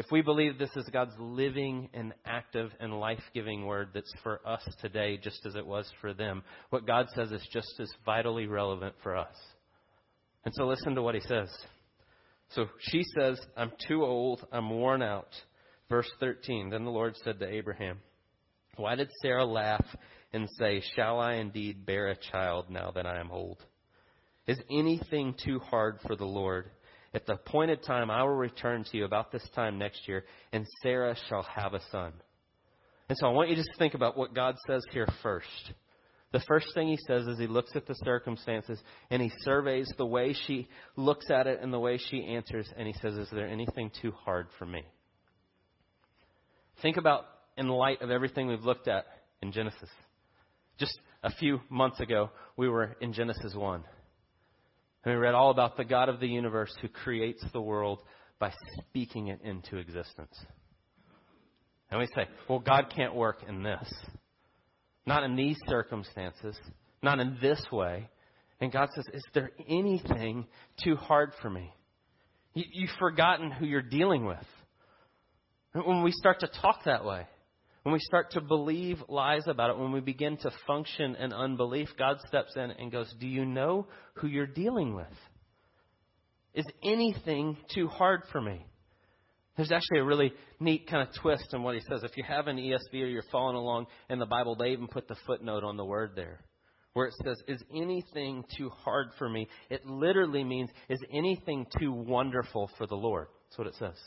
If 0.00 0.06
we 0.10 0.22
believe 0.22 0.56
this 0.56 0.74
is 0.76 0.88
God's 0.90 1.12
living 1.18 1.90
and 1.92 2.14
active 2.24 2.70
and 2.80 2.98
life 2.98 3.20
giving 3.34 3.66
word 3.66 3.90
that's 3.92 4.10
for 4.22 4.40
us 4.48 4.66
today, 4.80 5.18
just 5.22 5.44
as 5.44 5.56
it 5.56 5.66
was 5.66 5.92
for 6.00 6.14
them, 6.14 6.42
what 6.70 6.86
God 6.86 7.08
says 7.14 7.30
is 7.32 7.46
just 7.52 7.78
as 7.78 7.92
vitally 8.06 8.46
relevant 8.46 8.94
for 9.02 9.14
us. 9.14 9.34
And 10.46 10.54
so 10.54 10.64
listen 10.64 10.94
to 10.94 11.02
what 11.02 11.16
He 11.16 11.20
says. 11.20 11.54
So 12.54 12.64
she 12.78 13.02
says, 13.14 13.38
I'm 13.58 13.72
too 13.88 14.02
old, 14.02 14.42
I'm 14.50 14.70
worn 14.70 15.02
out. 15.02 15.28
Verse 15.90 16.10
13 16.18 16.70
Then 16.70 16.84
the 16.86 16.90
Lord 16.90 17.14
said 17.22 17.38
to 17.38 17.46
Abraham, 17.46 17.98
Why 18.76 18.94
did 18.94 19.10
Sarah 19.20 19.44
laugh 19.44 19.84
and 20.32 20.48
say, 20.58 20.82
Shall 20.96 21.20
I 21.20 21.34
indeed 21.34 21.84
bear 21.84 22.08
a 22.08 22.16
child 22.32 22.70
now 22.70 22.90
that 22.92 23.04
I 23.04 23.20
am 23.20 23.30
old? 23.30 23.58
Is 24.46 24.58
anything 24.70 25.34
too 25.44 25.58
hard 25.58 25.98
for 26.06 26.16
the 26.16 26.24
Lord? 26.24 26.70
At 27.12 27.26
the 27.26 27.34
appointed 27.34 27.82
time, 27.82 28.10
I 28.10 28.22
will 28.22 28.30
return 28.30 28.84
to 28.84 28.96
you 28.96 29.04
about 29.04 29.32
this 29.32 29.46
time 29.54 29.78
next 29.78 30.06
year, 30.06 30.24
and 30.52 30.64
Sarah 30.82 31.16
shall 31.28 31.42
have 31.42 31.74
a 31.74 31.80
son. 31.90 32.12
And 33.08 33.18
so 33.18 33.26
I 33.26 33.30
want 33.32 33.48
you 33.48 33.56
to 33.56 33.62
just 33.62 33.76
think 33.78 33.94
about 33.94 34.16
what 34.16 34.34
God 34.34 34.54
says 34.68 34.82
here 34.92 35.08
first. 35.22 35.72
The 36.32 36.40
first 36.46 36.68
thing 36.74 36.86
he 36.86 36.98
says 37.08 37.26
is 37.26 37.40
he 37.40 37.48
looks 37.48 37.72
at 37.74 37.86
the 37.86 37.94
circumstances 38.04 38.80
and 39.10 39.20
he 39.20 39.32
surveys 39.42 39.92
the 39.98 40.06
way 40.06 40.32
she 40.46 40.68
looks 40.94 41.28
at 41.28 41.48
it 41.48 41.58
and 41.60 41.72
the 41.72 41.80
way 41.80 41.98
she 41.98 42.24
answers, 42.24 42.68
and 42.76 42.86
he 42.86 42.94
says, 43.02 43.14
Is 43.14 43.28
there 43.32 43.48
anything 43.48 43.90
too 44.00 44.12
hard 44.12 44.46
for 44.56 44.66
me? 44.66 44.84
Think 46.82 46.96
about 46.96 47.24
in 47.56 47.68
light 47.68 48.00
of 48.00 48.10
everything 48.10 48.46
we've 48.46 48.64
looked 48.64 48.86
at 48.86 49.06
in 49.42 49.50
Genesis. 49.50 49.90
Just 50.78 50.98
a 51.24 51.30
few 51.34 51.60
months 51.68 51.98
ago, 51.98 52.30
we 52.56 52.68
were 52.68 52.96
in 53.00 53.12
Genesis 53.12 53.54
1. 53.54 53.82
And 55.04 55.14
we 55.14 55.20
read 55.20 55.34
all 55.34 55.50
about 55.50 55.76
the 55.76 55.84
God 55.84 56.08
of 56.08 56.20
the 56.20 56.28
universe 56.28 56.74
who 56.80 56.88
creates 56.88 57.42
the 57.52 57.60
world 57.60 58.00
by 58.38 58.52
speaking 58.78 59.28
it 59.28 59.40
into 59.42 59.76
existence. 59.76 60.36
And 61.90 62.00
we 62.00 62.06
say, 62.14 62.28
well, 62.48 62.58
God 62.58 62.92
can't 62.94 63.14
work 63.14 63.42
in 63.48 63.62
this. 63.62 63.92
Not 65.06 65.24
in 65.24 65.34
these 65.34 65.58
circumstances, 65.66 66.56
not 67.02 67.18
in 67.18 67.38
this 67.40 67.60
way. 67.72 68.08
And 68.60 68.70
God 68.70 68.90
says, 68.94 69.06
Is 69.12 69.24
there 69.32 69.50
anything 69.68 70.46
too 70.84 70.96
hard 70.96 71.32
for 71.40 71.48
me? 71.48 71.72
You, 72.52 72.86
have 72.88 72.98
forgotten 72.98 73.50
who 73.50 73.64
you're 73.64 73.80
dealing 73.80 74.26
with. 74.26 74.44
When 75.72 76.02
we 76.02 76.12
start 76.12 76.40
to 76.40 76.48
talk 76.60 76.84
that 76.84 77.04
way, 77.04 77.26
when 77.82 77.92
we 77.92 78.00
start 78.00 78.32
to 78.32 78.40
believe 78.40 79.02
lies 79.08 79.46
about 79.46 79.70
it, 79.70 79.78
when 79.78 79.92
we 79.92 80.00
begin 80.00 80.36
to 80.38 80.50
function 80.66 81.14
in 81.16 81.32
unbelief, 81.32 81.88
God 81.98 82.18
steps 82.26 82.54
in 82.56 82.70
and 82.70 82.92
goes, 82.92 83.12
Do 83.20 83.26
you 83.26 83.44
know 83.44 83.86
who 84.14 84.26
you're 84.26 84.46
dealing 84.46 84.94
with? 84.94 85.06
Is 86.54 86.66
anything 86.82 87.56
too 87.74 87.88
hard 87.88 88.22
for 88.32 88.40
me? 88.40 88.66
There's 89.56 89.72
actually 89.72 89.98
a 89.98 90.04
really 90.04 90.32
neat 90.58 90.88
kind 90.88 91.08
of 91.08 91.14
twist 91.20 91.52
in 91.52 91.62
what 91.62 91.74
he 91.74 91.80
says. 91.88 92.02
If 92.02 92.16
you 92.16 92.24
have 92.26 92.46
an 92.48 92.56
ESV 92.56 92.92
or 92.94 93.06
you're 93.06 93.22
following 93.30 93.56
along 93.56 93.86
in 94.08 94.18
the 94.18 94.26
Bible, 94.26 94.56
they 94.56 94.70
even 94.70 94.88
put 94.88 95.08
the 95.08 95.16
footnote 95.26 95.64
on 95.64 95.76
the 95.76 95.84
word 95.84 96.12
there 96.16 96.40
where 96.92 97.06
it 97.06 97.14
says, 97.24 97.36
Is 97.46 97.62
anything 97.74 98.44
too 98.56 98.70
hard 98.70 99.10
for 99.18 99.28
me? 99.28 99.48
It 99.68 99.86
literally 99.86 100.44
means, 100.44 100.70
Is 100.88 101.00
anything 101.12 101.66
too 101.78 101.92
wonderful 101.92 102.70
for 102.76 102.86
the 102.86 102.96
Lord? 102.96 103.28
That's 103.48 103.58
what 103.58 103.66
it 103.68 103.74
says. 103.76 103.98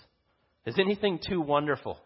Is 0.65 0.79
anything 0.79 1.19
too 1.27 1.41
wonderful? 1.41 1.97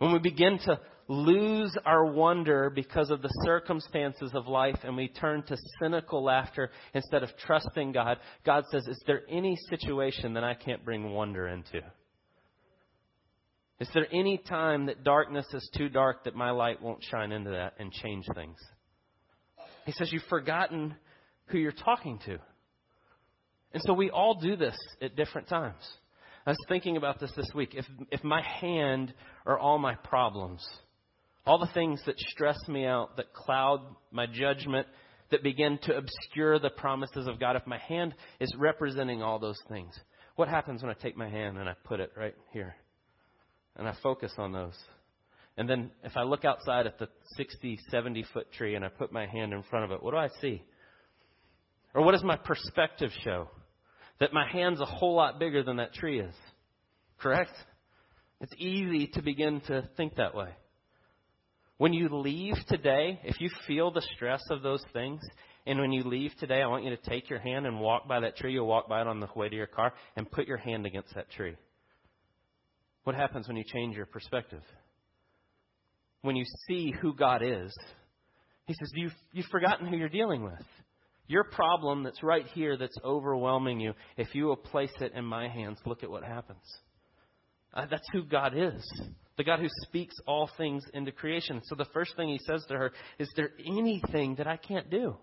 When 0.00 0.12
we 0.12 0.18
begin 0.18 0.58
to 0.60 0.80
lose 1.08 1.76
our 1.84 2.06
wonder 2.06 2.70
because 2.70 3.10
of 3.10 3.20
the 3.20 3.28
circumstances 3.44 4.30
of 4.34 4.48
life 4.48 4.78
and 4.82 4.96
we 4.96 5.08
turn 5.08 5.42
to 5.42 5.58
cynical 5.78 6.24
laughter 6.24 6.70
instead 6.94 7.22
of 7.22 7.28
trusting 7.44 7.92
God, 7.92 8.16
God 8.46 8.64
says, 8.70 8.86
Is 8.88 8.98
there 9.06 9.20
any 9.28 9.58
situation 9.68 10.32
that 10.34 10.44
I 10.44 10.54
can't 10.54 10.86
bring 10.86 11.12
wonder 11.12 11.46
into? 11.48 11.82
Is 13.78 13.90
there 13.92 14.06
any 14.10 14.38
time 14.38 14.86
that 14.86 15.04
darkness 15.04 15.44
is 15.52 15.68
too 15.76 15.90
dark 15.90 16.24
that 16.24 16.34
my 16.34 16.50
light 16.50 16.80
won't 16.80 17.04
shine 17.04 17.30
into 17.30 17.50
that 17.50 17.74
and 17.78 17.92
change 17.92 18.24
things? 18.34 18.56
He 19.84 19.92
says, 19.92 20.10
You've 20.10 20.22
forgotten 20.30 20.94
who 21.48 21.58
you're 21.58 21.72
talking 21.72 22.20
to. 22.24 22.38
And 23.74 23.82
so 23.84 23.92
we 23.92 24.08
all 24.08 24.40
do 24.40 24.56
this 24.56 24.78
at 25.02 25.14
different 25.14 25.48
times. 25.48 25.86
I 26.50 26.52
was 26.52 26.66
thinking 26.68 26.96
about 26.96 27.20
this 27.20 27.30
this 27.36 27.48
week. 27.54 27.76
If, 27.76 27.84
if 28.10 28.24
my 28.24 28.42
hand 28.42 29.14
are 29.46 29.56
all 29.56 29.78
my 29.78 29.94
problems, 29.94 30.68
all 31.46 31.60
the 31.60 31.72
things 31.72 32.02
that 32.06 32.18
stress 32.18 32.58
me 32.66 32.84
out, 32.86 33.16
that 33.18 33.32
cloud 33.32 33.82
my 34.10 34.26
judgment, 34.26 34.88
that 35.30 35.44
begin 35.44 35.78
to 35.84 35.96
obscure 35.96 36.58
the 36.58 36.70
promises 36.70 37.28
of 37.28 37.38
God, 37.38 37.54
if 37.54 37.64
my 37.68 37.78
hand 37.78 38.16
is 38.40 38.52
representing 38.58 39.22
all 39.22 39.38
those 39.38 39.60
things, 39.68 39.96
what 40.34 40.48
happens 40.48 40.82
when 40.82 40.90
I 40.90 40.94
take 40.94 41.16
my 41.16 41.28
hand 41.28 41.56
and 41.56 41.68
I 41.68 41.74
put 41.84 42.00
it 42.00 42.10
right 42.16 42.34
here? 42.52 42.74
And 43.76 43.86
I 43.86 43.94
focus 44.02 44.32
on 44.36 44.50
those. 44.50 44.76
And 45.56 45.70
then 45.70 45.92
if 46.02 46.16
I 46.16 46.24
look 46.24 46.44
outside 46.44 46.84
at 46.88 46.98
the 46.98 47.06
60, 47.36 47.78
70 47.92 48.24
foot 48.32 48.50
tree 48.50 48.74
and 48.74 48.84
I 48.84 48.88
put 48.88 49.12
my 49.12 49.28
hand 49.28 49.52
in 49.52 49.62
front 49.70 49.84
of 49.84 49.92
it, 49.92 50.02
what 50.02 50.10
do 50.10 50.16
I 50.16 50.30
see? 50.40 50.64
Or 51.94 52.02
what 52.02 52.10
does 52.10 52.24
my 52.24 52.36
perspective 52.36 53.10
show? 53.22 53.48
That 54.20 54.32
my 54.32 54.46
hand's 54.50 54.80
a 54.80 54.86
whole 54.86 55.14
lot 55.14 55.38
bigger 55.38 55.62
than 55.62 55.78
that 55.78 55.94
tree 55.94 56.20
is. 56.20 56.34
Correct? 57.18 57.52
It's 58.40 58.52
easy 58.58 59.08
to 59.14 59.22
begin 59.22 59.60
to 59.66 59.88
think 59.96 60.16
that 60.16 60.34
way. 60.34 60.50
When 61.78 61.92
you 61.94 62.08
leave 62.10 62.56
today, 62.68 63.18
if 63.24 63.40
you 63.40 63.48
feel 63.66 63.90
the 63.90 64.06
stress 64.14 64.42
of 64.50 64.62
those 64.62 64.84
things, 64.92 65.20
and 65.66 65.78
when 65.78 65.92
you 65.92 66.02
leave 66.04 66.32
today, 66.38 66.62
I 66.62 66.66
want 66.66 66.84
you 66.84 66.90
to 66.90 67.10
take 67.10 67.30
your 67.30 67.38
hand 67.38 67.66
and 67.66 67.80
walk 67.80 68.06
by 68.08 68.20
that 68.20 68.36
tree. 68.36 68.52
You'll 68.52 68.66
walk 68.66 68.88
by 68.88 69.00
it 69.00 69.06
on 69.06 69.20
the 69.20 69.28
way 69.34 69.48
to 69.48 69.56
your 69.56 69.66
car 69.66 69.92
and 70.16 70.30
put 70.30 70.46
your 70.46 70.58
hand 70.58 70.84
against 70.84 71.14
that 71.14 71.30
tree. 71.30 71.56
What 73.04 73.16
happens 73.16 73.48
when 73.48 73.56
you 73.56 73.64
change 73.64 73.96
your 73.96 74.06
perspective? 74.06 74.62
When 76.22 76.36
you 76.36 76.44
see 76.68 76.92
who 77.00 77.14
God 77.14 77.42
is, 77.42 77.74
He 78.66 78.74
says, 78.74 78.90
you've, 78.94 79.14
you've 79.32 79.46
forgotten 79.46 79.86
who 79.86 79.96
you're 79.96 80.08
dealing 80.08 80.42
with. 80.42 80.66
Your 81.30 81.44
problem 81.44 82.02
that's 82.02 82.24
right 82.24 82.44
here 82.54 82.76
that's 82.76 82.96
overwhelming 83.04 83.78
you, 83.78 83.94
if 84.16 84.34
you 84.34 84.46
will 84.46 84.56
place 84.56 84.90
it 85.00 85.12
in 85.14 85.24
my 85.24 85.48
hands, 85.48 85.78
look 85.86 86.02
at 86.02 86.10
what 86.10 86.24
happens. 86.24 86.64
Uh, 87.72 87.86
that's 87.88 88.06
who 88.12 88.24
God 88.24 88.52
is 88.56 88.84
the 89.40 89.44
God 89.44 89.60
who 89.60 89.68
speaks 89.86 90.14
all 90.26 90.50
things 90.58 90.84
into 90.92 91.12
creation. 91.12 91.62
So 91.64 91.74
the 91.74 91.86
first 91.94 92.14
thing 92.14 92.28
he 92.28 92.38
says 92.46 92.62
to 92.68 92.74
her 92.74 92.92
is 93.18 93.26
there 93.36 93.52
anything 93.66 94.34
that 94.34 94.46
I 94.46 94.58
can't 94.58 94.90
do? 94.90 95.16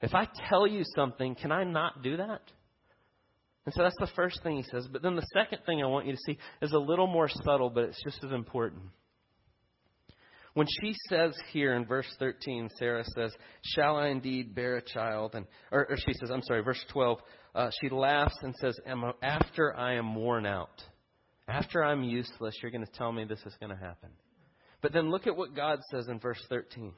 If 0.00 0.14
I 0.14 0.28
tell 0.48 0.64
you 0.64 0.84
something, 0.94 1.34
can 1.34 1.50
I 1.50 1.64
not 1.64 2.04
do 2.04 2.18
that? 2.18 2.42
And 3.66 3.74
so 3.74 3.82
that's 3.82 3.96
the 3.98 4.10
first 4.14 4.40
thing 4.44 4.56
he 4.56 4.62
says. 4.70 4.86
But 4.86 5.02
then 5.02 5.16
the 5.16 5.26
second 5.34 5.62
thing 5.66 5.82
I 5.82 5.86
want 5.86 6.06
you 6.06 6.12
to 6.12 6.18
see 6.26 6.38
is 6.62 6.70
a 6.70 6.78
little 6.78 7.08
more 7.08 7.28
subtle, 7.28 7.70
but 7.70 7.82
it's 7.82 8.00
just 8.04 8.22
as 8.22 8.30
important. 8.30 8.82
When 10.58 10.66
she 10.82 10.92
says 11.08 11.36
here 11.52 11.74
in 11.74 11.86
verse 11.86 12.08
13, 12.18 12.68
Sarah 12.80 13.04
says, 13.14 13.32
Shall 13.62 13.94
I 13.94 14.08
indeed 14.08 14.56
bear 14.56 14.78
a 14.78 14.82
child? 14.82 15.36
And, 15.36 15.46
or, 15.70 15.86
or 15.88 15.96
she 15.96 16.12
says, 16.14 16.32
I'm 16.32 16.42
sorry, 16.42 16.64
verse 16.64 16.84
12, 16.90 17.18
uh, 17.54 17.70
she 17.80 17.88
laughs 17.88 18.34
and 18.42 18.52
says, 18.56 18.76
After 19.22 19.76
I 19.76 19.94
am 19.94 20.16
worn 20.16 20.46
out 20.46 20.82
After 21.46 21.84
I'm 21.84 22.02
useless, 22.02 22.56
you're 22.60 22.72
going 22.72 22.84
to 22.84 22.90
tell 22.90 23.12
me 23.12 23.22
this 23.22 23.38
is 23.46 23.54
going 23.60 23.70
to 23.70 23.80
happen. 23.80 24.10
But 24.82 24.92
then 24.92 25.12
look 25.12 25.28
at 25.28 25.36
what 25.36 25.54
God 25.54 25.78
says 25.92 26.08
in 26.08 26.18
verse 26.18 26.44
13. 26.48 26.92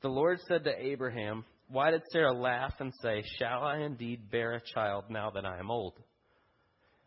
The 0.00 0.08
Lord 0.08 0.38
said 0.48 0.64
to 0.64 0.72
Abraham, 0.82 1.44
Why 1.68 1.90
did 1.90 2.00
Sarah 2.10 2.32
laugh 2.32 2.72
and 2.80 2.90
say, 3.02 3.22
Shall 3.38 3.64
I 3.64 3.80
indeed 3.80 4.30
bear 4.30 4.54
a 4.54 4.62
child 4.74 5.04
now 5.10 5.28
that 5.28 5.44
I 5.44 5.58
am 5.58 5.70
old? 5.70 5.92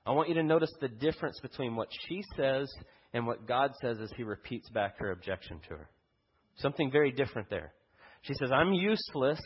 I 0.06 0.12
want 0.12 0.30
you 0.30 0.36
to 0.36 0.44
notice 0.44 0.74
the 0.80 0.90
difference 0.90 1.40
between 1.42 1.76
what 1.76 1.88
she 2.08 2.22
says 2.38 2.72
and 3.14 3.28
what 3.28 3.48
God 3.48 3.72
says 3.82 4.00
is 4.00 4.12
he 4.18 4.24
repeats 4.24 4.70
back 4.70 4.98
her 5.00 5.12
objection 5.12 5.60
to 5.70 5.76
her. 5.76 5.90
Something 6.58 6.92
very 6.92 7.12
different 7.12 7.50
there. 7.50 7.74
She 8.24 8.34
says, 8.40 8.52
I'm 8.52 8.74
useless. 8.74 9.40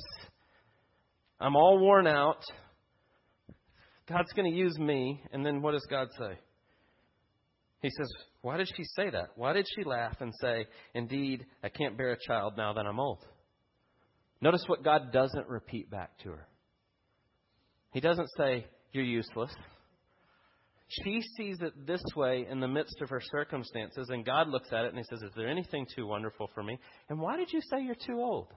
I'm 1.40 1.56
all 1.56 1.80
worn 1.80 2.08
out. 2.08 2.44
God's 4.08 4.32
going 4.34 4.50
to 4.52 4.58
use 4.58 4.78
me. 4.78 5.22
And 5.32 5.46
then 5.46 5.62
what 5.62 5.72
does 5.72 5.86
God 5.90 6.08
say? 6.18 6.40
He 7.82 7.90
says, 7.90 8.10
Why 8.42 8.58
did 8.58 8.70
she 8.76 8.84
say 8.96 9.10
that? 9.10 9.30
Why 9.36 9.54
did 9.54 9.68
she 9.76 9.84
laugh 9.84 10.16
and 10.20 10.34
say, 10.42 10.66
Indeed, 10.94 11.46
I 11.64 11.70
can't 11.70 11.98
bear 11.98 12.12
a 12.12 12.18
child 12.28 12.54
now 12.58 12.74
that 12.74 12.86
I'm 12.86 13.00
old? 13.00 13.24
Notice 14.42 14.64
what 14.68 14.84
God 14.84 15.12
doesn't 15.12 15.48
repeat 15.48 15.90
back 15.90 16.18
to 16.20 16.30
her. 16.30 16.48
He 17.92 18.00
doesn't 18.00 18.30
say, 18.38 18.66
You're 18.94 19.04
useless. 19.04 19.54
She 20.90 21.22
sees 21.36 21.58
it 21.62 21.86
this 21.86 22.04
way 22.16 22.48
in 22.50 22.60
the 22.60 22.68
midst 22.68 23.02
of 23.02 23.10
her 23.10 23.22
circumstances, 23.22 24.10
and 24.10 24.26
God 24.26 24.48
looks 24.48 24.72
at 24.72 24.86
it 24.86 24.90
and 24.90 24.98
He 24.98 25.04
says, 25.04 25.22
Is 25.22 25.34
there 25.36 25.50
anything 25.50 25.86
too 25.94 26.08
wonderful 26.08 26.50
for 26.54 26.64
me? 26.64 26.80
And 27.10 27.20
why 27.20 27.36
did 27.36 27.52
you 27.52 27.60
say 27.62 27.82
you're 27.82 27.96
too 27.96 28.22
old? 28.22 28.54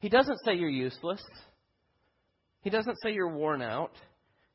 He 0.00 0.10
doesn't 0.10 0.38
say 0.44 0.54
you're 0.54 0.68
useless. 0.68 1.22
He 2.60 2.68
doesn't 2.68 2.96
say 3.02 3.12
you're 3.12 3.34
worn 3.34 3.62
out. 3.62 3.92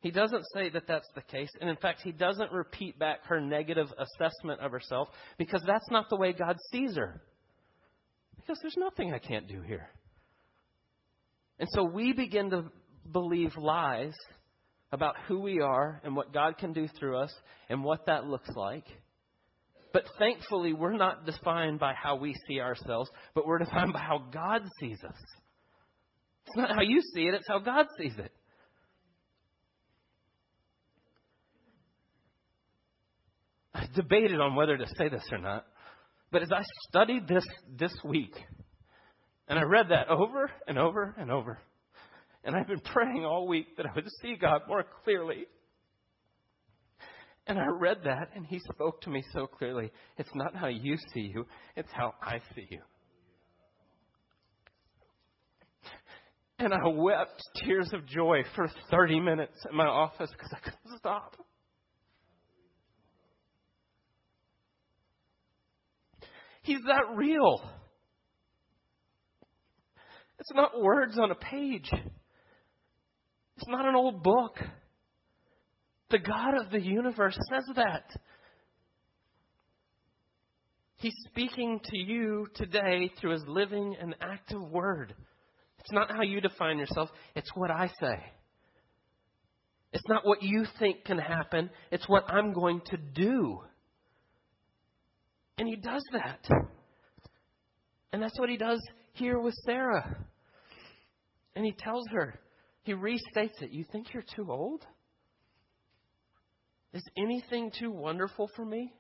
He 0.02 0.12
doesn't 0.12 0.44
say 0.54 0.70
that 0.70 0.88
that's 0.88 1.08
the 1.16 1.22
case. 1.22 1.50
And 1.60 1.70
in 1.70 1.76
fact, 1.76 2.02
he 2.04 2.12
doesn't 2.12 2.52
repeat 2.52 3.00
back 3.00 3.26
her 3.26 3.42
negative 3.42 3.88
assessment 3.98 4.62
of 4.62 4.72
herself 4.72 5.10
because 5.38 5.64
that's 5.66 5.90
not 5.90 6.10
the 6.10 6.16
way 6.16 6.34
God 6.34 6.56
sees 6.72 6.96
her. 6.96 7.22
Because 8.38 8.60
there's 8.62 8.78
nothing 8.78 9.14
I 9.14 9.20
can't 9.20 9.48
do 9.48 9.62
here. 9.62 9.90
And 11.60 11.68
so 11.74 11.84
we 11.84 12.14
begin 12.14 12.52
to 12.52 12.66
believe 13.12 13.58
lies 13.58 14.16
about 14.92 15.16
who 15.28 15.40
we 15.40 15.62
are 15.62 16.02
and 16.04 16.16
what 16.16 16.34
God 16.34 16.58
can 16.58 16.74
do 16.74 16.88
through 17.00 17.18
us 17.18 17.34
and 17.70 17.84
what 17.84 18.06
that 18.08 18.26
looks 18.26 18.50
like. 18.56 18.86
But 19.92 20.04
thankfully, 20.20 20.74
we're 20.74 20.98
not 20.98 21.26
defined 21.26 21.80
by 21.80 21.94
how 21.94 22.16
we 22.16 22.36
see 22.48 22.60
ourselves, 22.60 23.10
but 23.34 23.48
we're 23.48 23.60
defined 23.60 23.94
by 23.94 24.00
how 24.00 24.24
God 24.32 24.64
sees 24.80 25.04
us. 25.04 25.18
It's 26.46 26.58
not 26.58 26.72
how 26.72 26.82
you 26.82 27.02
see 27.14 27.24
it, 27.28 27.34
it's 27.34 27.48
how 27.48 27.60
God 27.60 27.88
sees 27.98 28.14
it. 28.18 28.32
I 33.74 33.86
debated 33.96 34.40
on 34.40 34.56
whether 34.56 34.78
to 34.78 34.86
say 34.98 35.10
this 35.10 35.26
or 35.32 35.38
not, 35.38 35.66
but 36.32 36.42
as 36.42 36.52
I 36.52 36.64
studied 36.90 37.28
this 37.28 37.46
this 37.78 37.94
week, 38.04 38.36
and 39.48 39.58
I 39.58 39.64
read 39.64 39.90
that 39.90 40.10
over 40.10 40.52
and 40.68 40.78
over 40.78 41.16
and 41.18 41.32
over, 41.32 41.60
and 42.44 42.56
I've 42.56 42.68
been 42.68 42.80
praying 42.80 43.26
all 43.26 43.48
week 43.48 43.78
that 43.78 43.86
I 43.86 43.90
would 43.96 44.08
see 44.22 44.36
God 44.40 44.62
more 44.68 44.86
clearly. 45.04 45.46
And 47.48 47.58
I 47.58 47.66
read 47.68 47.98
that, 48.04 48.30
and 48.36 48.46
He 48.46 48.60
spoke 48.60 49.02
to 49.02 49.10
me 49.10 49.24
so 49.34 49.48
clearly. 49.48 49.92
It's 50.18 50.30
not 50.36 50.56
how 50.56 50.68
you 50.68 50.98
see 51.14 51.32
you, 51.34 51.46
it's 51.76 51.92
how 51.92 52.14
I 52.22 52.40
see 52.56 52.68
you. 52.70 52.82
And 56.60 56.74
I 56.74 56.88
wept 56.88 57.42
tears 57.64 57.90
of 57.94 58.06
joy 58.06 58.44
for 58.54 58.70
30 58.92 59.22
minutes 59.22 59.56
in 59.70 59.78
my 59.78 59.86
office 59.86 60.30
because 60.32 60.54
I 60.54 60.60
couldn't 60.60 61.00
stop. 61.00 61.38
He's 66.64 66.82
that 66.86 67.16
real. 67.16 67.64
It's 70.38 70.52
not 70.54 70.82
words 70.82 71.18
on 71.18 71.32
a 71.32 71.36
page. 71.36 71.90
It's 73.60 73.68
not 73.68 73.86
an 73.86 73.96
old 73.96 74.24
book. 74.24 74.58
The 76.12 76.18
God 76.18 76.54
of 76.64 76.72
the 76.72 76.80
universe 76.80 77.38
says 77.52 77.66
that. 77.76 78.10
He's 80.96 81.14
speaking 81.28 81.82
to 81.84 81.98
you 81.98 82.48
today 82.56 83.12
through 83.20 83.34
his 83.34 83.44
living 83.48 83.98
and 84.00 84.16
active 84.22 84.62
word. 84.62 85.14
It's 85.80 85.92
not 85.92 86.10
how 86.10 86.22
you 86.22 86.40
define 86.40 86.78
yourself, 86.78 87.10
it's 87.36 87.52
what 87.54 87.70
I 87.70 87.88
say. 88.00 88.24
It's 89.92 90.08
not 90.08 90.26
what 90.26 90.42
you 90.42 90.66
think 90.80 91.04
can 91.04 91.18
happen, 91.18 91.70
it's 91.92 92.08
what 92.08 92.32
I'm 92.32 92.54
going 92.54 92.80
to 92.92 92.98
do. 92.98 93.60
And 95.58 95.68
he 95.68 95.76
does 95.76 96.04
that. 96.14 96.48
And 98.14 98.24
that's 98.24 98.40
what 98.40 98.50
he 98.50 98.56
does 98.56 98.82
here 99.12 99.38
with 99.38 99.54
Sarah. 99.66 100.16
And 101.58 101.66
he 101.66 101.74
tells 101.74 102.06
her, 102.14 102.40
he 102.90 102.96
restates 102.96 103.62
it. 103.62 103.72
You 103.72 103.86
think 103.92 104.14
you're 104.14 104.24
too 104.36 104.52
old? 104.52 104.84
Is 106.92 107.04
anything 107.16 107.72
too 107.78 107.92
wonderful 107.92 108.50
for 108.56 108.66
me? 108.66 108.92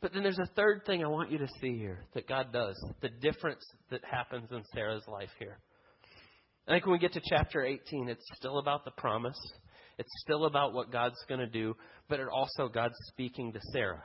But 0.00 0.12
then 0.12 0.24
there's 0.24 0.40
a 0.40 0.50
third 0.56 0.82
thing 0.86 1.04
I 1.04 1.08
want 1.08 1.30
you 1.30 1.38
to 1.38 1.46
see 1.60 1.78
here 1.78 2.00
that 2.14 2.28
God 2.28 2.52
does, 2.52 2.74
the 3.02 3.08
difference 3.08 3.64
that 3.90 4.00
happens 4.04 4.50
in 4.50 4.62
Sarah's 4.74 5.04
life 5.06 5.30
here. 5.38 5.58
I 6.66 6.72
think 6.72 6.84
when 6.84 6.94
we 6.94 6.98
get 6.98 7.12
to 7.12 7.20
chapter 7.28 7.64
18, 7.64 8.08
it's 8.08 8.26
still 8.34 8.58
about 8.58 8.84
the 8.84 8.90
promise. 8.90 9.38
It's 9.98 10.12
still 10.22 10.46
about 10.46 10.74
what 10.74 10.90
God's 10.90 11.24
going 11.28 11.40
to 11.40 11.46
do, 11.46 11.76
but 12.08 12.18
it 12.18 12.26
also 12.30 12.68
God's 12.68 12.96
speaking 13.06 13.52
to 13.52 13.60
Sarah. 13.72 14.02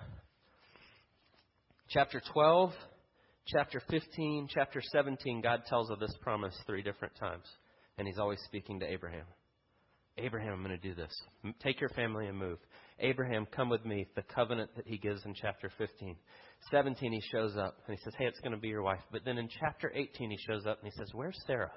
Chapter 1.89 2.21
12, 2.31 2.71
chapter 3.47 3.81
15, 3.89 4.47
chapter 4.47 4.79
17, 4.91 5.41
God 5.41 5.63
tells 5.67 5.89
of 5.89 5.99
this 5.99 6.15
promise 6.21 6.55
three 6.67 6.83
different 6.83 7.15
times. 7.19 7.45
And 7.97 8.07
he's 8.07 8.19
always 8.19 8.39
speaking 8.45 8.79
to 8.79 8.85
Abraham. 8.85 9.25
Abraham, 10.17 10.53
I'm 10.53 10.63
going 10.63 10.77
to 10.77 10.87
do 10.89 10.93
this. 10.93 11.11
Take 11.63 11.79
your 11.79 11.89
family 11.89 12.27
and 12.27 12.37
move. 12.37 12.59
Abraham, 12.99 13.47
come 13.55 13.69
with 13.69 13.85
me. 13.85 14.07
The 14.15 14.23
covenant 14.23 14.71
that 14.75 14.87
he 14.87 14.97
gives 14.97 15.25
in 15.25 15.33
chapter 15.33 15.71
15. 15.77 16.15
17, 16.69 17.11
he 17.11 17.21
shows 17.31 17.55
up 17.57 17.77
and 17.87 17.97
he 17.97 18.03
says, 18.03 18.13
Hey, 18.17 18.25
it's 18.25 18.39
going 18.39 18.51
to 18.51 18.57
be 18.57 18.67
your 18.67 18.83
wife. 18.83 18.99
But 19.11 19.25
then 19.25 19.37
in 19.37 19.49
chapter 19.59 19.91
18, 19.93 20.29
he 20.29 20.37
shows 20.47 20.65
up 20.65 20.79
and 20.81 20.91
he 20.91 20.97
says, 20.97 21.09
Where's 21.13 21.39
Sarah? 21.47 21.71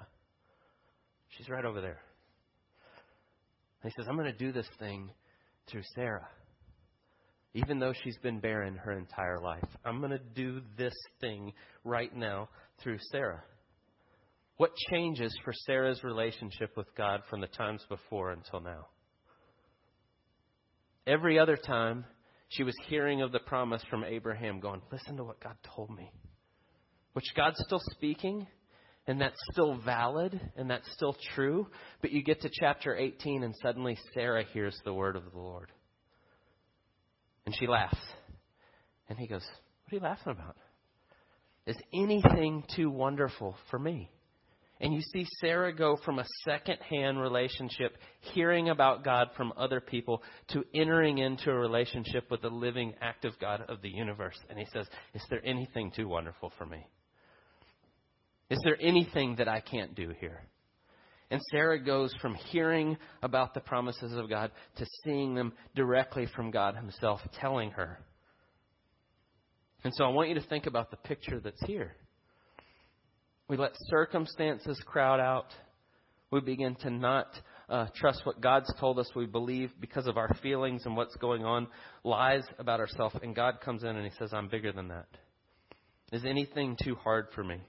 She's 1.30 1.48
right 1.48 1.64
over 1.64 1.80
there. 1.80 2.00
And 3.82 3.92
he 3.92 4.02
says, 4.02 4.08
I'm 4.08 4.16
going 4.16 4.30
to 4.30 4.38
do 4.38 4.52
this 4.52 4.68
thing 4.78 5.10
through 5.70 5.82
Sarah. 5.94 6.28
Even 7.54 7.78
though 7.78 7.92
she's 8.02 8.16
been 8.18 8.40
barren 8.40 8.76
her 8.76 8.92
entire 8.92 9.40
life, 9.40 9.68
I'm 9.84 10.00
going 10.00 10.10
to 10.10 10.18
do 10.18 10.60
this 10.76 10.94
thing 11.20 11.52
right 11.84 12.14
now 12.14 12.48
through 12.82 12.98
Sarah. 13.12 13.42
What 14.56 14.70
changes 14.90 15.36
for 15.44 15.52
Sarah's 15.66 16.04
relationship 16.04 16.76
with 16.76 16.94
God 16.96 17.22
from 17.28 17.40
the 17.40 17.48
times 17.48 17.84
before 17.88 18.30
until 18.30 18.60
now? 18.60 18.86
Every 21.06 21.38
other 21.38 21.56
time, 21.56 22.04
she 22.48 22.62
was 22.62 22.74
hearing 22.86 23.20
of 23.20 23.32
the 23.32 23.40
promise 23.40 23.82
from 23.90 24.04
Abraham, 24.04 24.60
going, 24.60 24.80
Listen 24.92 25.16
to 25.16 25.24
what 25.24 25.40
God 25.40 25.56
told 25.74 25.90
me. 25.90 26.10
Which 27.14 27.34
God's 27.36 27.60
still 27.66 27.82
speaking, 27.92 28.46
and 29.06 29.20
that's 29.20 29.38
still 29.52 29.76
valid, 29.84 30.40
and 30.56 30.70
that's 30.70 30.90
still 30.92 31.16
true. 31.34 31.66
But 32.00 32.12
you 32.12 32.22
get 32.22 32.40
to 32.42 32.50
chapter 32.52 32.96
18, 32.96 33.42
and 33.42 33.54
suddenly 33.60 33.98
Sarah 34.14 34.44
hears 34.52 34.78
the 34.84 34.94
word 34.94 35.16
of 35.16 35.24
the 35.32 35.38
Lord. 35.38 35.70
And 37.44 37.54
she 37.58 37.66
laughs. 37.66 37.98
And 39.08 39.18
he 39.18 39.26
goes, 39.26 39.44
What 39.84 39.92
are 39.92 39.96
you 39.96 40.02
laughing 40.02 40.32
about? 40.32 40.56
Is 41.66 41.76
anything 41.92 42.64
too 42.74 42.90
wonderful 42.90 43.56
for 43.70 43.78
me? 43.78 44.10
And 44.80 44.92
you 44.92 45.00
see 45.12 45.26
Sarah 45.40 45.72
go 45.74 45.96
from 46.04 46.18
a 46.18 46.26
second 46.44 46.78
hand 46.90 47.20
relationship, 47.20 47.96
hearing 48.20 48.70
about 48.70 49.04
God 49.04 49.28
from 49.36 49.52
other 49.56 49.80
people, 49.80 50.22
to 50.48 50.64
entering 50.74 51.18
into 51.18 51.50
a 51.50 51.54
relationship 51.54 52.30
with 52.30 52.42
the 52.42 52.50
living, 52.50 52.92
active 53.00 53.34
God 53.40 53.62
of 53.68 53.82
the 53.82 53.88
universe. 53.88 54.38
And 54.50 54.58
he 54.58 54.66
says, 54.72 54.86
Is 55.14 55.22
there 55.30 55.44
anything 55.44 55.92
too 55.94 56.08
wonderful 56.08 56.52
for 56.58 56.66
me? 56.66 56.86
Is 58.50 58.58
there 58.64 58.76
anything 58.80 59.36
that 59.36 59.48
I 59.48 59.60
can't 59.60 59.94
do 59.94 60.12
here? 60.20 60.42
And 61.30 61.40
Sarah 61.50 61.82
goes 61.82 62.12
from 62.20 62.34
hearing 62.34 62.96
about 63.22 63.54
the 63.54 63.60
promises 63.60 64.12
of 64.12 64.28
God 64.28 64.50
to 64.76 64.86
seeing 65.04 65.34
them 65.34 65.52
directly 65.74 66.26
from 66.34 66.50
God 66.50 66.76
Himself 66.76 67.20
telling 67.40 67.70
her. 67.72 68.00
And 69.84 69.94
so 69.94 70.04
I 70.04 70.08
want 70.08 70.30
you 70.30 70.34
to 70.34 70.46
think 70.46 70.66
about 70.66 70.90
the 70.90 70.96
picture 70.96 71.40
that's 71.40 71.62
here. 71.66 71.96
We 73.48 73.56
let 73.56 73.72
circumstances 73.88 74.80
crowd 74.86 75.20
out. 75.20 75.46
We 76.30 76.40
begin 76.40 76.74
to 76.76 76.90
not 76.90 77.28
uh, 77.68 77.86
trust 77.94 78.24
what 78.24 78.40
God's 78.40 78.72
told 78.80 78.98
us. 78.98 79.08
We 79.14 79.26
believe 79.26 79.70
because 79.80 80.06
of 80.06 80.16
our 80.16 80.32
feelings 80.42 80.86
and 80.86 80.96
what's 80.96 81.16
going 81.16 81.44
on, 81.44 81.68
lies 82.02 82.44
about 82.58 82.80
ourselves. 82.80 83.16
And 83.22 83.34
God 83.34 83.60
comes 83.60 83.82
in 83.82 83.90
and 83.90 84.04
He 84.04 84.12
says, 84.18 84.32
I'm 84.32 84.48
bigger 84.48 84.72
than 84.72 84.88
that. 84.88 85.06
Is 86.12 86.24
anything 86.24 86.76
too 86.82 86.94
hard 86.94 87.26
for 87.34 87.44
me? 87.44 87.60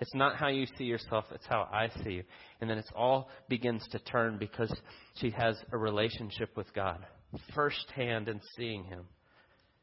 It's 0.00 0.14
not 0.14 0.36
how 0.36 0.48
you 0.48 0.66
see 0.76 0.84
yourself, 0.84 1.24
it's 1.32 1.46
how 1.46 1.68
I 1.72 1.88
see 2.02 2.10
you. 2.10 2.24
And 2.60 2.68
then 2.68 2.78
it 2.78 2.86
all 2.94 3.30
begins 3.48 3.86
to 3.92 3.98
turn 4.00 4.38
because 4.38 4.72
she 5.20 5.30
has 5.30 5.56
a 5.72 5.78
relationship 5.78 6.56
with 6.56 6.72
God. 6.74 7.06
firsthand 7.54 8.28
and 8.28 8.40
seeing 8.56 8.84
him. 8.84 9.06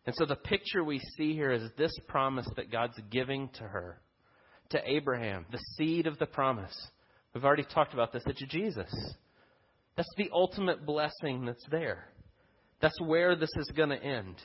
And 0.06 0.16
so 0.16 0.26
the 0.26 0.36
picture 0.36 0.84
we 0.84 1.00
see 1.18 1.34
here 1.34 1.52
is 1.52 1.64
this 1.78 1.92
promise 2.08 2.48
that 2.56 2.72
God's 2.72 3.00
giving 3.10 3.50
to 3.56 3.64
her, 3.64 4.02
to 4.72 4.82
Abraham, 4.90 5.46
the 5.52 5.60
seed 5.78 6.08
of 6.08 6.18
the 6.20 6.26
promise. 6.26 6.76
We've 7.34 7.46
already 7.46 7.66
talked 7.74 7.94
about 7.94 8.12
this. 8.12 8.24
It's 8.26 8.44
Jesus. 8.48 8.92
That's 9.96 10.10
the 10.18 10.30
ultimate 10.34 10.86
blessing 10.86 11.46
that's 11.46 11.66
there. 11.70 12.06
That's 12.82 13.00
where 13.02 13.36
this 13.36 13.52
is 13.56 13.72
going 13.76 13.90
to 13.90 14.04
end. 14.04 14.36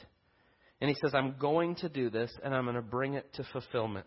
And 0.81 0.91
he 0.91 0.97
says, 1.01 1.15
I'm 1.15 1.37
going 1.39 1.77
to 1.77 1.89
do 1.89 2.11
this 2.11 2.31
and 2.45 2.55
I'm 2.55 2.65
going 2.65 2.77
to 2.77 2.83
bring 2.83 3.15
it 3.15 3.33
to 3.35 3.45
fulfillment. 3.53 4.07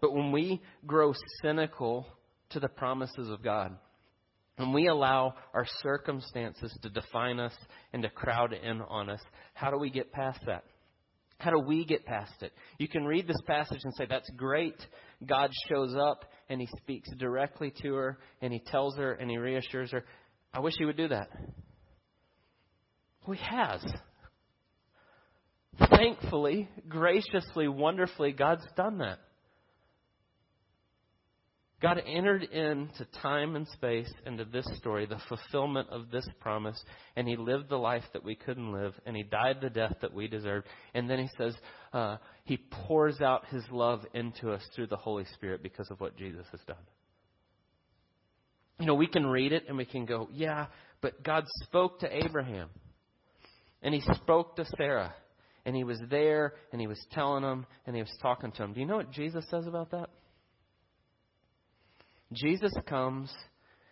But 0.00 0.12
when 0.12 0.30
we 0.30 0.60
grow 0.86 1.14
cynical 1.42 2.06
to 2.50 2.60
the 2.60 2.68
promises 2.68 3.30
of 3.30 3.42
God, 3.42 3.76
when 4.56 4.72
we 4.72 4.88
allow 4.88 5.34
our 5.54 5.66
circumstances 5.82 6.76
to 6.82 6.90
define 6.90 7.40
us 7.40 7.54
and 7.92 8.02
to 8.02 8.10
crowd 8.10 8.52
in 8.52 8.80
on 8.82 9.08
us, 9.08 9.20
how 9.54 9.70
do 9.70 9.78
we 9.78 9.90
get 9.90 10.12
past 10.12 10.40
that? 10.46 10.64
How 11.38 11.52
do 11.52 11.60
we 11.60 11.84
get 11.84 12.04
past 12.04 12.42
it? 12.42 12.52
You 12.78 12.88
can 12.88 13.04
read 13.04 13.28
this 13.28 13.40
passage 13.46 13.80
and 13.84 13.94
say, 13.94 14.06
That's 14.08 14.28
great. 14.36 14.74
God 15.26 15.50
shows 15.68 15.94
up 15.94 16.24
and 16.48 16.60
he 16.60 16.68
speaks 16.78 17.08
directly 17.18 17.72
to 17.82 17.94
her 17.94 18.18
and 18.40 18.52
he 18.52 18.60
tells 18.60 18.96
her 18.96 19.12
and 19.12 19.30
he 19.30 19.36
reassures 19.36 19.90
her. 19.90 20.04
I 20.52 20.60
wish 20.60 20.74
he 20.78 20.84
would 20.84 20.96
do 20.96 21.08
that. 21.08 21.28
Well, 23.26 23.36
he 23.36 23.44
has. 23.56 23.84
Thankfully, 25.90 26.68
graciously, 26.88 27.68
wonderfully, 27.68 28.32
God's 28.32 28.66
done 28.76 28.98
that. 28.98 29.18
God 31.80 32.02
entered 32.04 32.42
into 32.42 33.04
time 33.22 33.54
and 33.54 33.66
space 33.68 34.12
into 34.26 34.44
this 34.44 34.66
story, 34.78 35.06
the 35.06 35.20
fulfillment 35.28 35.88
of 35.90 36.10
this 36.10 36.26
promise, 36.40 36.82
and 37.14 37.28
He 37.28 37.36
lived 37.36 37.68
the 37.68 37.76
life 37.76 38.02
that 38.12 38.24
we 38.24 38.34
couldn't 38.34 38.72
live, 38.72 38.94
and 39.06 39.14
He 39.14 39.22
died 39.22 39.58
the 39.60 39.70
death 39.70 39.94
that 40.00 40.12
we 40.12 40.26
deserved. 40.26 40.66
And 40.94 41.08
then 41.08 41.20
He 41.20 41.28
says 41.38 41.54
uh, 41.92 42.16
He 42.44 42.56
pours 42.86 43.20
out 43.20 43.46
His 43.46 43.64
love 43.70 44.04
into 44.14 44.52
us 44.52 44.62
through 44.74 44.88
the 44.88 44.96
Holy 44.96 45.24
Spirit 45.34 45.62
because 45.62 45.90
of 45.90 46.00
what 46.00 46.16
Jesus 46.16 46.46
has 46.50 46.60
done. 46.66 46.76
You 48.80 48.86
know, 48.86 48.94
we 48.94 49.08
can 49.08 49.26
read 49.26 49.52
it 49.52 49.64
and 49.68 49.76
we 49.76 49.84
can 49.84 50.04
go, 50.04 50.28
yeah, 50.32 50.66
but 51.00 51.22
God 51.22 51.44
spoke 51.64 52.00
to 52.00 52.24
Abraham, 52.24 52.68
and 53.82 53.94
He 53.94 54.00
spoke 54.14 54.56
to 54.56 54.64
Sarah, 54.76 55.14
and 55.64 55.74
He 55.74 55.84
was 55.84 56.00
there, 56.10 56.54
and 56.72 56.80
He 56.80 56.86
was 56.86 57.00
telling 57.12 57.42
them, 57.42 57.66
and 57.86 57.96
He 57.96 58.02
was 58.02 58.16
talking 58.22 58.52
to 58.52 58.58
them. 58.58 58.72
Do 58.72 58.80
you 58.80 58.86
know 58.86 58.96
what 58.96 59.10
Jesus 59.10 59.44
says 59.50 59.66
about 59.66 59.90
that? 59.90 60.10
Jesus 62.32 62.72
comes, 62.86 63.32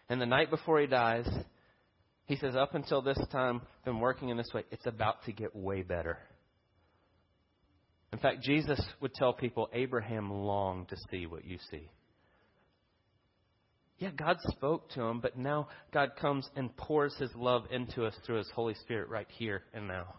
and 0.09 0.21
the 0.21 0.27
night 0.27 0.51
before 0.51 0.81
he 0.81 0.87
dies, 0.87 1.29
he 2.27 2.37
says, 2.37 2.55
Up 2.55 2.75
until 2.75 3.01
this 3.01 3.19
time, 3.33 3.63
I've 3.79 3.85
been 3.85 4.01
working 4.01 4.29
in 4.29 4.37
this 4.37 4.51
way. 4.53 4.65
It's 4.71 4.87
about 4.87 5.25
to 5.25 5.33
get 5.33 5.55
way 5.57 5.83
better. 5.83 6.19
In 8.13 8.19
fact, 8.19 8.43
Jesus 8.43 8.81
would 9.01 9.15
tell 9.15 9.33
people, 9.33 9.69
Abraham 9.73 10.31
longed 10.31 10.89
to 10.89 10.97
see 11.11 11.27
what 11.27 11.45
you 11.45 11.59
see. 11.71 11.89
Yeah, 13.99 14.11
God 14.11 14.37
spoke 14.43 14.91
to 14.91 15.03
him, 15.03 15.21
but 15.21 15.39
now 15.39 15.69
God 15.93 16.11
comes 16.21 16.49
and 16.55 16.77
pours 16.77 17.15
his 17.17 17.31
love 17.35 17.65
into 17.71 18.05
us 18.05 18.15
through 18.25 18.39
his 18.39 18.51
Holy 18.55 18.75
Spirit 18.75 19.09
right 19.09 19.29
here 19.39 19.63
and 19.73 19.89
now. 19.89 20.15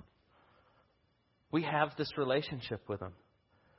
We 1.52 1.64
have 1.64 1.92
this 1.98 2.18
relationship 2.18 2.82
with 2.90 3.02
him. 3.02 3.14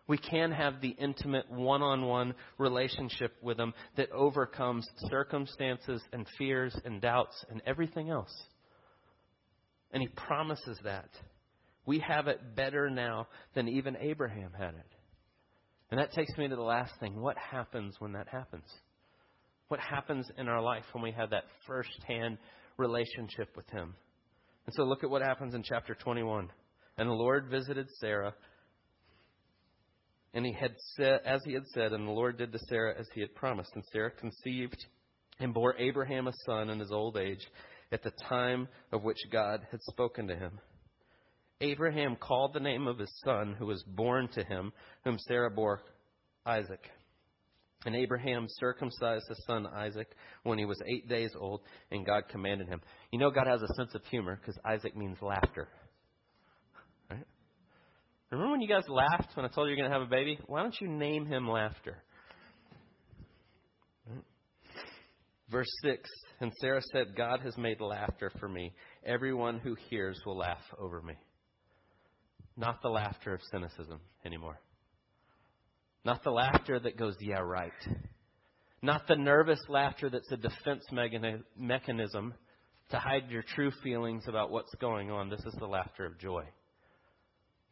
We 0.09 0.17
can 0.17 0.53
have 0.53 0.81
the 0.81 0.97
intimate 0.99 1.51
one 1.51 1.83
on 1.83 2.07
one 2.07 2.35
relationship 2.57 3.37
with 3.43 3.61
Him 3.61 3.75
that 3.97 4.11
overcomes 4.11 4.89
circumstances 5.11 6.03
and 6.15 6.27
fears 6.39 6.75
and 6.87 7.01
doubts 7.01 7.45
and 7.51 7.61
everything 7.67 8.09
else. 8.09 8.35
And 9.93 10.03
He 10.03 10.09
promises 10.09 10.79
that. 10.83 11.11
We 11.89 12.01
have 12.01 12.29
it 12.29 12.55
better 12.55 12.91
now 12.91 13.29
than 13.55 13.67
even 13.67 13.97
Abraham 13.97 14.53
had 14.53 14.75
it. 14.75 14.93
And 15.91 15.99
that 15.99 16.13
takes 16.13 16.37
me 16.37 16.47
to 16.47 16.55
the 16.55 16.61
last 16.61 16.93
thing. 17.01 17.19
What 17.19 17.39
happens 17.39 17.97
when 17.99 18.13
that 18.13 18.29
happens? 18.29 18.67
What 19.69 19.81
happens 19.81 20.31
in 20.37 20.49
our 20.49 20.61
life 20.61 20.85
when 20.93 21.03
we 21.03 21.13
have 21.13 21.31
that 21.31 21.45
first 21.67 21.99
hand 22.07 22.37
relationship 22.77 23.57
with 23.57 23.67
Him? 23.71 23.95
And 24.67 24.75
so 24.75 24.85
look 24.85 25.03
at 25.03 25.09
what 25.09 25.23
happens 25.23 25.55
in 25.55 25.63
chapter 25.63 25.95
21. 25.95 26.51
And 26.99 27.09
the 27.09 27.15
Lord 27.15 27.49
visited 27.49 27.87
Sarah 28.01 28.35
and 30.35 30.45
he 30.45 30.53
had 30.53 30.75
said, 30.95 31.21
as 31.25 31.41
he 31.47 31.55
had 31.55 31.67
said, 31.69 31.95
and 31.95 32.07
the 32.07 32.13
Lord 32.13 32.37
did 32.37 32.53
to 32.53 32.59
Sarah 32.69 32.95
as 33.01 33.07
he 33.15 33.23
had 33.23 33.35
promised. 33.35 33.71
And 33.75 33.85
Sarah 33.95 34.11
conceived 34.11 34.85
and 35.41 35.55
bore 35.55 35.75
Abraham 35.79 36.27
a 36.27 36.33
son 36.45 36.69
in 36.69 36.81
his 36.81 36.93
old 36.93 37.17
age 37.17 37.41
at 37.93 38.03
the 38.03 38.13
time 38.29 38.69
of 38.93 39.05
which 39.05 39.17
God 39.33 39.67
had 39.71 39.81
spoken 39.85 40.29
to 40.29 40.37
him. 40.37 40.61
Abraham 41.61 42.17
called 42.17 42.55
the 42.55 42.61
name 42.61 42.87
of 42.87 42.99
his 42.99 43.13
son 43.25 43.57
who 43.59 43.67
was 43.67 43.83
born 43.83 44.29
to 44.29 44.45
him, 44.45 44.73
whom 45.05 45.19
Sarah 45.27 45.51
bore 45.51 45.83
Isaac. 46.47 46.89
And 47.85 47.95
Abraham 47.95 48.47
circumcised 48.49 49.25
his 49.29 49.45
son 49.47 49.67
Isaac 49.67 50.09
when 50.43 50.59
he 50.59 50.65
was 50.65 50.81
eight 50.87 51.09
days 51.09 51.31
old, 51.39 51.61
and 51.91 52.05
God 52.05 52.25
commanded 52.29 52.69
him. 52.69 52.81
You 53.13 53.19
know, 53.19 53.31
God 53.31 53.47
has 53.47 53.63
a 53.63 53.75
sense 53.75 53.95
of 53.95 54.05
humor 54.07 54.39
because 54.41 54.59
Isaac 54.65 54.97
means 54.97 55.17
laughter. 55.23 55.69
Right? 57.11 57.25
Remember 58.31 58.51
when 58.53 58.61
you 58.61 58.69
guys 58.69 58.89
laughed 58.89 59.37
when 59.37 59.47
I 59.47 59.49
told 59.49 59.69
you 59.69 59.75
you're 59.75 59.83
going 59.83 59.91
to 59.91 59.97
have 59.97 60.07
a 60.07 60.11
baby? 60.11 60.39
Why 60.47 60.63
don't 60.63 60.79
you 60.81 60.89
name 60.89 61.27
him 61.27 61.49
Laughter? 61.49 62.03
Verse 65.51 65.71
6 65.83 66.03
And 66.41 66.53
Sarah 66.61 66.83
said, 66.93 67.17
God 67.17 67.41
has 67.41 67.57
made 67.57 67.81
laughter 67.81 68.31
for 68.39 68.49
me. 68.49 68.75
Everyone 69.05 69.59
who 69.59 69.77
hears 69.89 70.21
will 70.27 70.37
laugh 70.37 70.63
over 70.79 71.01
me. 71.01 71.15
Not 72.59 72.83
the 72.83 72.89
laughter 72.89 73.33
of 73.33 73.41
cynicism 73.53 74.01
anymore. 74.27 74.61
Not 76.05 76.25
the 76.25 76.31
laughter 76.31 76.81
that 76.81 76.99
goes, 76.99 77.15
yeah, 77.21 77.39
right. 77.39 77.71
Not 78.83 79.07
the 79.07 79.15
nervous 79.15 79.61
laughter 79.69 80.11
that's 80.11 80.31
a 80.33 80.37
defense 80.37 80.85
mechanism 81.57 82.35
to 82.91 82.99
hide 82.99 83.31
your 83.31 83.45
true 83.55 83.71
feelings 83.85 84.25
about 84.27 84.51
what's 84.51 84.75
going 84.81 85.09
on. 85.09 85.31
This 85.31 85.45
is 85.47 85.55
the 85.61 85.67
laughter 85.69 86.05
of 86.05 86.19
joy. 86.19 86.43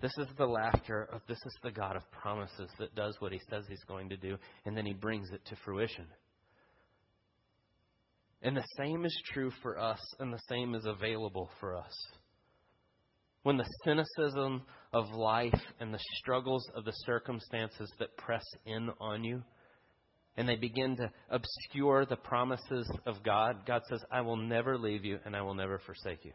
This 0.00 0.12
is 0.18 0.28
the 0.38 0.46
laughter 0.46 1.08
of 1.12 1.22
this 1.26 1.38
is 1.38 1.56
the 1.64 1.72
God 1.72 1.96
of 1.96 2.08
promises 2.12 2.70
that 2.78 2.94
does 2.94 3.16
what 3.18 3.32
he 3.32 3.40
says 3.50 3.64
he's 3.68 3.82
going 3.88 4.10
to 4.10 4.16
do, 4.16 4.36
and 4.66 4.76
then 4.76 4.86
he 4.86 4.92
brings 4.92 5.30
it 5.32 5.40
to 5.46 5.56
fruition. 5.64 6.06
And 8.42 8.56
the 8.56 8.66
same 8.76 9.04
is 9.04 9.22
true 9.32 9.50
for 9.62 9.80
us, 9.80 10.00
and 10.20 10.32
the 10.32 10.42
same 10.48 10.74
is 10.74 10.84
available 10.84 11.50
for 11.58 11.74
us. 11.74 11.94
When 13.46 13.58
the 13.58 13.70
cynicism 13.84 14.62
of 14.92 15.08
life 15.12 15.60
and 15.78 15.94
the 15.94 16.00
struggles 16.16 16.68
of 16.74 16.84
the 16.84 16.90
circumstances 17.04 17.88
that 18.00 18.16
press 18.16 18.42
in 18.64 18.90
on 19.00 19.22
you, 19.22 19.44
and 20.36 20.48
they 20.48 20.56
begin 20.56 20.96
to 20.96 21.12
obscure 21.30 22.04
the 22.04 22.16
promises 22.16 22.90
of 23.06 23.22
God, 23.22 23.64
God 23.64 23.82
says, 23.88 24.00
I 24.10 24.22
will 24.22 24.34
never 24.34 24.76
leave 24.76 25.04
you 25.04 25.20
and 25.24 25.36
I 25.36 25.42
will 25.42 25.54
never 25.54 25.78
forsake 25.78 26.24
you. 26.24 26.32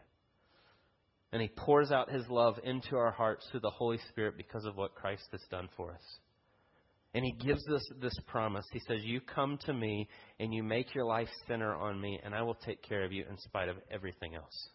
And 1.34 1.42
He 1.42 1.50
pours 1.50 1.92
out 1.92 2.10
His 2.10 2.26
love 2.30 2.58
into 2.64 2.96
our 2.96 3.12
hearts 3.12 3.46
through 3.52 3.60
the 3.60 3.72
Holy 3.72 4.00
Spirit 4.08 4.38
because 4.38 4.64
of 4.64 4.78
what 4.78 4.96
Christ 4.96 5.28
has 5.34 5.44
done 5.52 5.68
for 5.76 5.92
us. 5.92 6.20
And 7.14 7.26
He 7.26 7.34
gives 7.46 7.68
us 7.68 7.86
this 8.02 8.18
promise. 8.26 8.64
He 8.72 8.80
says, 8.88 9.04
You 9.04 9.20
come 9.20 9.60
to 9.66 9.74
me 9.74 10.08
and 10.40 10.54
you 10.54 10.64
make 10.64 10.96
your 10.96 11.04
life 11.04 11.28
center 11.46 11.76
on 11.76 12.00
me, 12.00 12.22
and 12.24 12.34
I 12.34 12.42
will 12.42 12.56
take 12.66 12.82
care 12.84 13.04
of 13.04 13.12
you 13.12 13.26
in 13.30 13.38
spite 13.38 13.68
of 13.68 13.76
everything 13.92 14.34
else. 14.34 14.70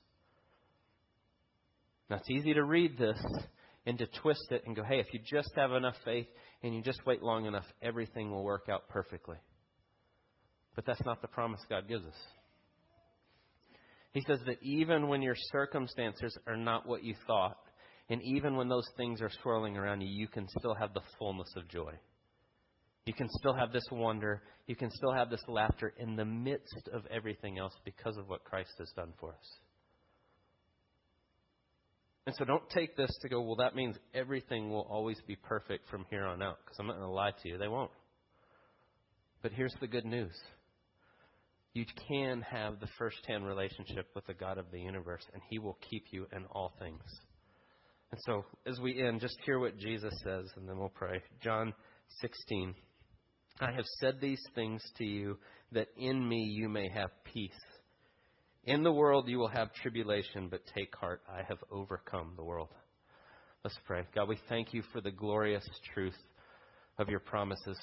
Now, 2.08 2.16
it's 2.16 2.30
easy 2.30 2.54
to 2.54 2.64
read 2.64 2.96
this 2.96 3.20
and 3.84 3.98
to 3.98 4.06
twist 4.22 4.46
it 4.50 4.62
and 4.66 4.76
go, 4.76 4.82
hey, 4.82 5.00
if 5.00 5.06
you 5.12 5.20
just 5.24 5.50
have 5.56 5.72
enough 5.72 5.96
faith 6.04 6.26
and 6.62 6.74
you 6.74 6.82
just 6.82 7.04
wait 7.06 7.22
long 7.22 7.46
enough, 7.46 7.66
everything 7.82 8.30
will 8.30 8.44
work 8.44 8.66
out 8.70 8.88
perfectly. 8.88 9.36
But 10.74 10.86
that's 10.86 11.04
not 11.04 11.22
the 11.22 11.28
promise 11.28 11.60
God 11.68 11.88
gives 11.88 12.04
us. 12.04 12.14
He 14.12 14.22
says 14.26 14.40
that 14.46 14.62
even 14.62 15.08
when 15.08 15.22
your 15.22 15.36
circumstances 15.52 16.36
are 16.46 16.56
not 16.56 16.86
what 16.86 17.02
you 17.02 17.14
thought, 17.26 17.58
and 18.08 18.22
even 18.22 18.56
when 18.56 18.68
those 18.68 18.88
things 18.96 19.20
are 19.20 19.30
swirling 19.42 19.76
around 19.76 20.00
you, 20.00 20.08
you 20.08 20.28
can 20.28 20.48
still 20.58 20.74
have 20.74 20.94
the 20.94 21.02
fullness 21.18 21.52
of 21.56 21.68
joy. 21.68 21.92
You 23.04 23.14
can 23.14 23.28
still 23.28 23.54
have 23.54 23.72
this 23.72 23.86
wonder. 23.90 24.42
You 24.66 24.74
can 24.74 24.90
still 24.90 25.12
have 25.12 25.30
this 25.30 25.42
laughter 25.48 25.92
in 25.98 26.16
the 26.16 26.24
midst 26.24 26.88
of 26.92 27.06
everything 27.06 27.58
else 27.58 27.74
because 27.84 28.16
of 28.16 28.28
what 28.28 28.44
Christ 28.44 28.72
has 28.78 28.90
done 28.96 29.12
for 29.20 29.30
us. 29.30 29.65
And 32.26 32.34
so 32.34 32.44
don't 32.44 32.68
take 32.70 32.96
this 32.96 33.10
to 33.22 33.28
go, 33.28 33.40
well, 33.40 33.56
that 33.56 33.76
means 33.76 33.96
everything 34.12 34.70
will 34.70 34.86
always 34.90 35.18
be 35.28 35.36
perfect 35.36 35.88
from 35.88 36.04
here 36.10 36.24
on 36.24 36.42
out. 36.42 36.58
Because 36.64 36.76
I'm 36.80 36.88
not 36.88 36.96
going 36.96 37.08
to 37.08 37.14
lie 37.14 37.30
to 37.42 37.48
you, 37.48 37.56
they 37.56 37.68
won't. 37.68 37.92
But 39.42 39.52
here's 39.52 39.74
the 39.80 39.86
good 39.86 40.04
news 40.04 40.34
you 41.72 41.84
can 42.08 42.40
have 42.40 42.80
the 42.80 42.88
first 42.98 43.18
hand 43.28 43.46
relationship 43.46 44.08
with 44.14 44.26
the 44.26 44.32
God 44.34 44.56
of 44.56 44.70
the 44.72 44.80
universe, 44.80 45.22
and 45.34 45.42
He 45.50 45.58
will 45.58 45.76
keep 45.90 46.06
you 46.10 46.26
in 46.34 46.46
all 46.46 46.72
things. 46.78 47.02
And 48.10 48.20
so, 48.24 48.44
as 48.66 48.80
we 48.80 49.02
end, 49.02 49.20
just 49.20 49.36
hear 49.44 49.58
what 49.58 49.78
Jesus 49.78 50.14
says, 50.24 50.46
and 50.56 50.66
then 50.66 50.78
we'll 50.78 50.88
pray. 50.88 51.20
John 51.42 51.74
16. 52.22 52.74
I 53.60 53.72
have 53.72 53.84
said 54.00 54.20
these 54.20 54.40
things 54.54 54.82
to 54.98 55.04
you 55.04 55.38
that 55.72 55.88
in 55.98 56.26
me 56.26 56.44
you 56.44 56.68
may 56.68 56.88
have 56.88 57.10
peace. 57.24 57.50
In 58.66 58.82
the 58.82 58.92
world 58.92 59.28
you 59.28 59.38
will 59.38 59.48
have 59.48 59.72
tribulation, 59.74 60.48
but 60.50 60.60
take 60.74 60.94
heart. 60.96 61.22
I 61.28 61.42
have 61.48 61.58
overcome 61.70 62.32
the 62.36 62.42
world. 62.42 62.68
Let's 63.62 63.78
pray. 63.86 64.02
God, 64.12 64.28
we 64.28 64.38
thank 64.48 64.74
you 64.74 64.82
for 64.92 65.00
the 65.00 65.12
glorious 65.12 65.64
truth 65.94 66.16
of 66.98 67.08
your 67.08 67.20
promises. 67.20 67.78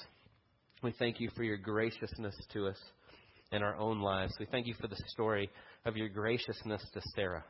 We 0.82 0.92
thank 0.98 1.20
you 1.20 1.30
for 1.34 1.42
your 1.42 1.56
graciousness 1.56 2.34
to 2.52 2.66
us 2.66 2.76
in 3.50 3.62
our 3.62 3.74
own 3.76 4.02
lives. 4.02 4.34
We 4.38 4.44
thank 4.44 4.66
you 4.66 4.74
for 4.78 4.86
the 4.86 5.02
story 5.08 5.48
of 5.86 5.96
your 5.96 6.10
graciousness 6.10 6.84
to 6.92 7.00
Sarah 7.14 7.44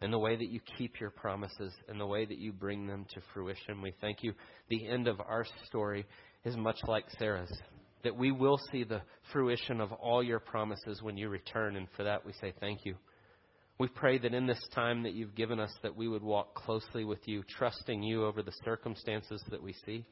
and 0.00 0.10
the 0.10 0.18
way 0.18 0.36
that 0.36 0.48
you 0.48 0.60
keep 0.78 0.98
your 0.98 1.10
promises 1.10 1.74
and 1.86 2.00
the 2.00 2.06
way 2.06 2.24
that 2.24 2.38
you 2.38 2.50
bring 2.50 2.86
them 2.86 3.04
to 3.12 3.20
fruition. 3.34 3.82
We 3.82 3.92
thank 4.00 4.22
you. 4.22 4.32
The 4.70 4.88
end 4.88 5.06
of 5.06 5.20
our 5.20 5.44
story 5.66 6.06
is 6.46 6.56
much 6.56 6.78
like 6.86 7.04
Sarah's 7.18 7.52
that 8.06 8.16
we 8.16 8.30
will 8.30 8.60
see 8.70 8.84
the 8.84 9.02
fruition 9.32 9.80
of 9.80 9.90
all 9.90 10.22
your 10.22 10.38
promises 10.38 11.02
when 11.02 11.16
you 11.16 11.28
return. 11.28 11.74
And 11.74 11.88
for 11.96 12.04
that, 12.04 12.24
we 12.24 12.32
say 12.40 12.52
thank 12.60 12.84
you. 12.84 12.94
We 13.80 13.88
pray 13.88 14.16
that 14.18 14.32
in 14.32 14.46
this 14.46 14.64
time 14.72 15.02
that 15.02 15.12
you've 15.12 15.34
given 15.34 15.58
us, 15.58 15.72
that 15.82 15.96
we 15.96 16.06
would 16.06 16.22
walk 16.22 16.54
closely 16.54 17.02
with 17.04 17.26
you, 17.26 17.42
trusting 17.58 18.04
you 18.04 18.24
over 18.24 18.44
the 18.44 18.54
circumstances 18.64 19.42
that 19.50 19.60
we 19.60 19.74
see, 19.84 20.06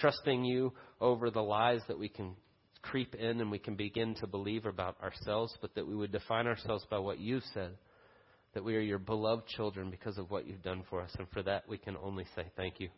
trusting 0.00 0.44
you 0.44 0.72
over 1.00 1.30
the 1.30 1.40
lies 1.40 1.80
that 1.86 1.98
we 1.98 2.08
can 2.08 2.34
creep 2.82 3.14
in 3.14 3.40
and 3.40 3.52
we 3.52 3.58
can 3.60 3.76
begin 3.76 4.16
to 4.16 4.26
believe 4.26 4.66
about 4.66 4.96
ourselves, 5.00 5.56
but 5.62 5.72
that 5.76 5.86
we 5.86 5.94
would 5.94 6.10
define 6.10 6.48
ourselves 6.48 6.84
by 6.90 6.98
what 6.98 7.20
you've 7.20 7.44
said, 7.54 7.70
that 8.52 8.64
we 8.64 8.74
are 8.74 8.80
your 8.80 8.98
beloved 8.98 9.46
children 9.46 9.92
because 9.92 10.18
of 10.18 10.28
what 10.28 10.44
you've 10.44 10.64
done 10.64 10.82
for 10.90 11.00
us. 11.00 11.14
And 11.20 11.28
for 11.28 11.44
that, 11.44 11.68
we 11.68 11.78
can 11.78 11.96
only 12.02 12.26
say 12.34 12.46
thank 12.56 12.80
you. 12.80 12.88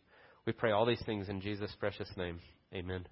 We 0.46 0.54
pray 0.54 0.70
all 0.70 0.86
these 0.86 1.02
things 1.04 1.28
in 1.28 1.42
Jesus' 1.42 1.76
precious 1.78 2.08
name. 2.16 2.40
Amen. 2.74 3.04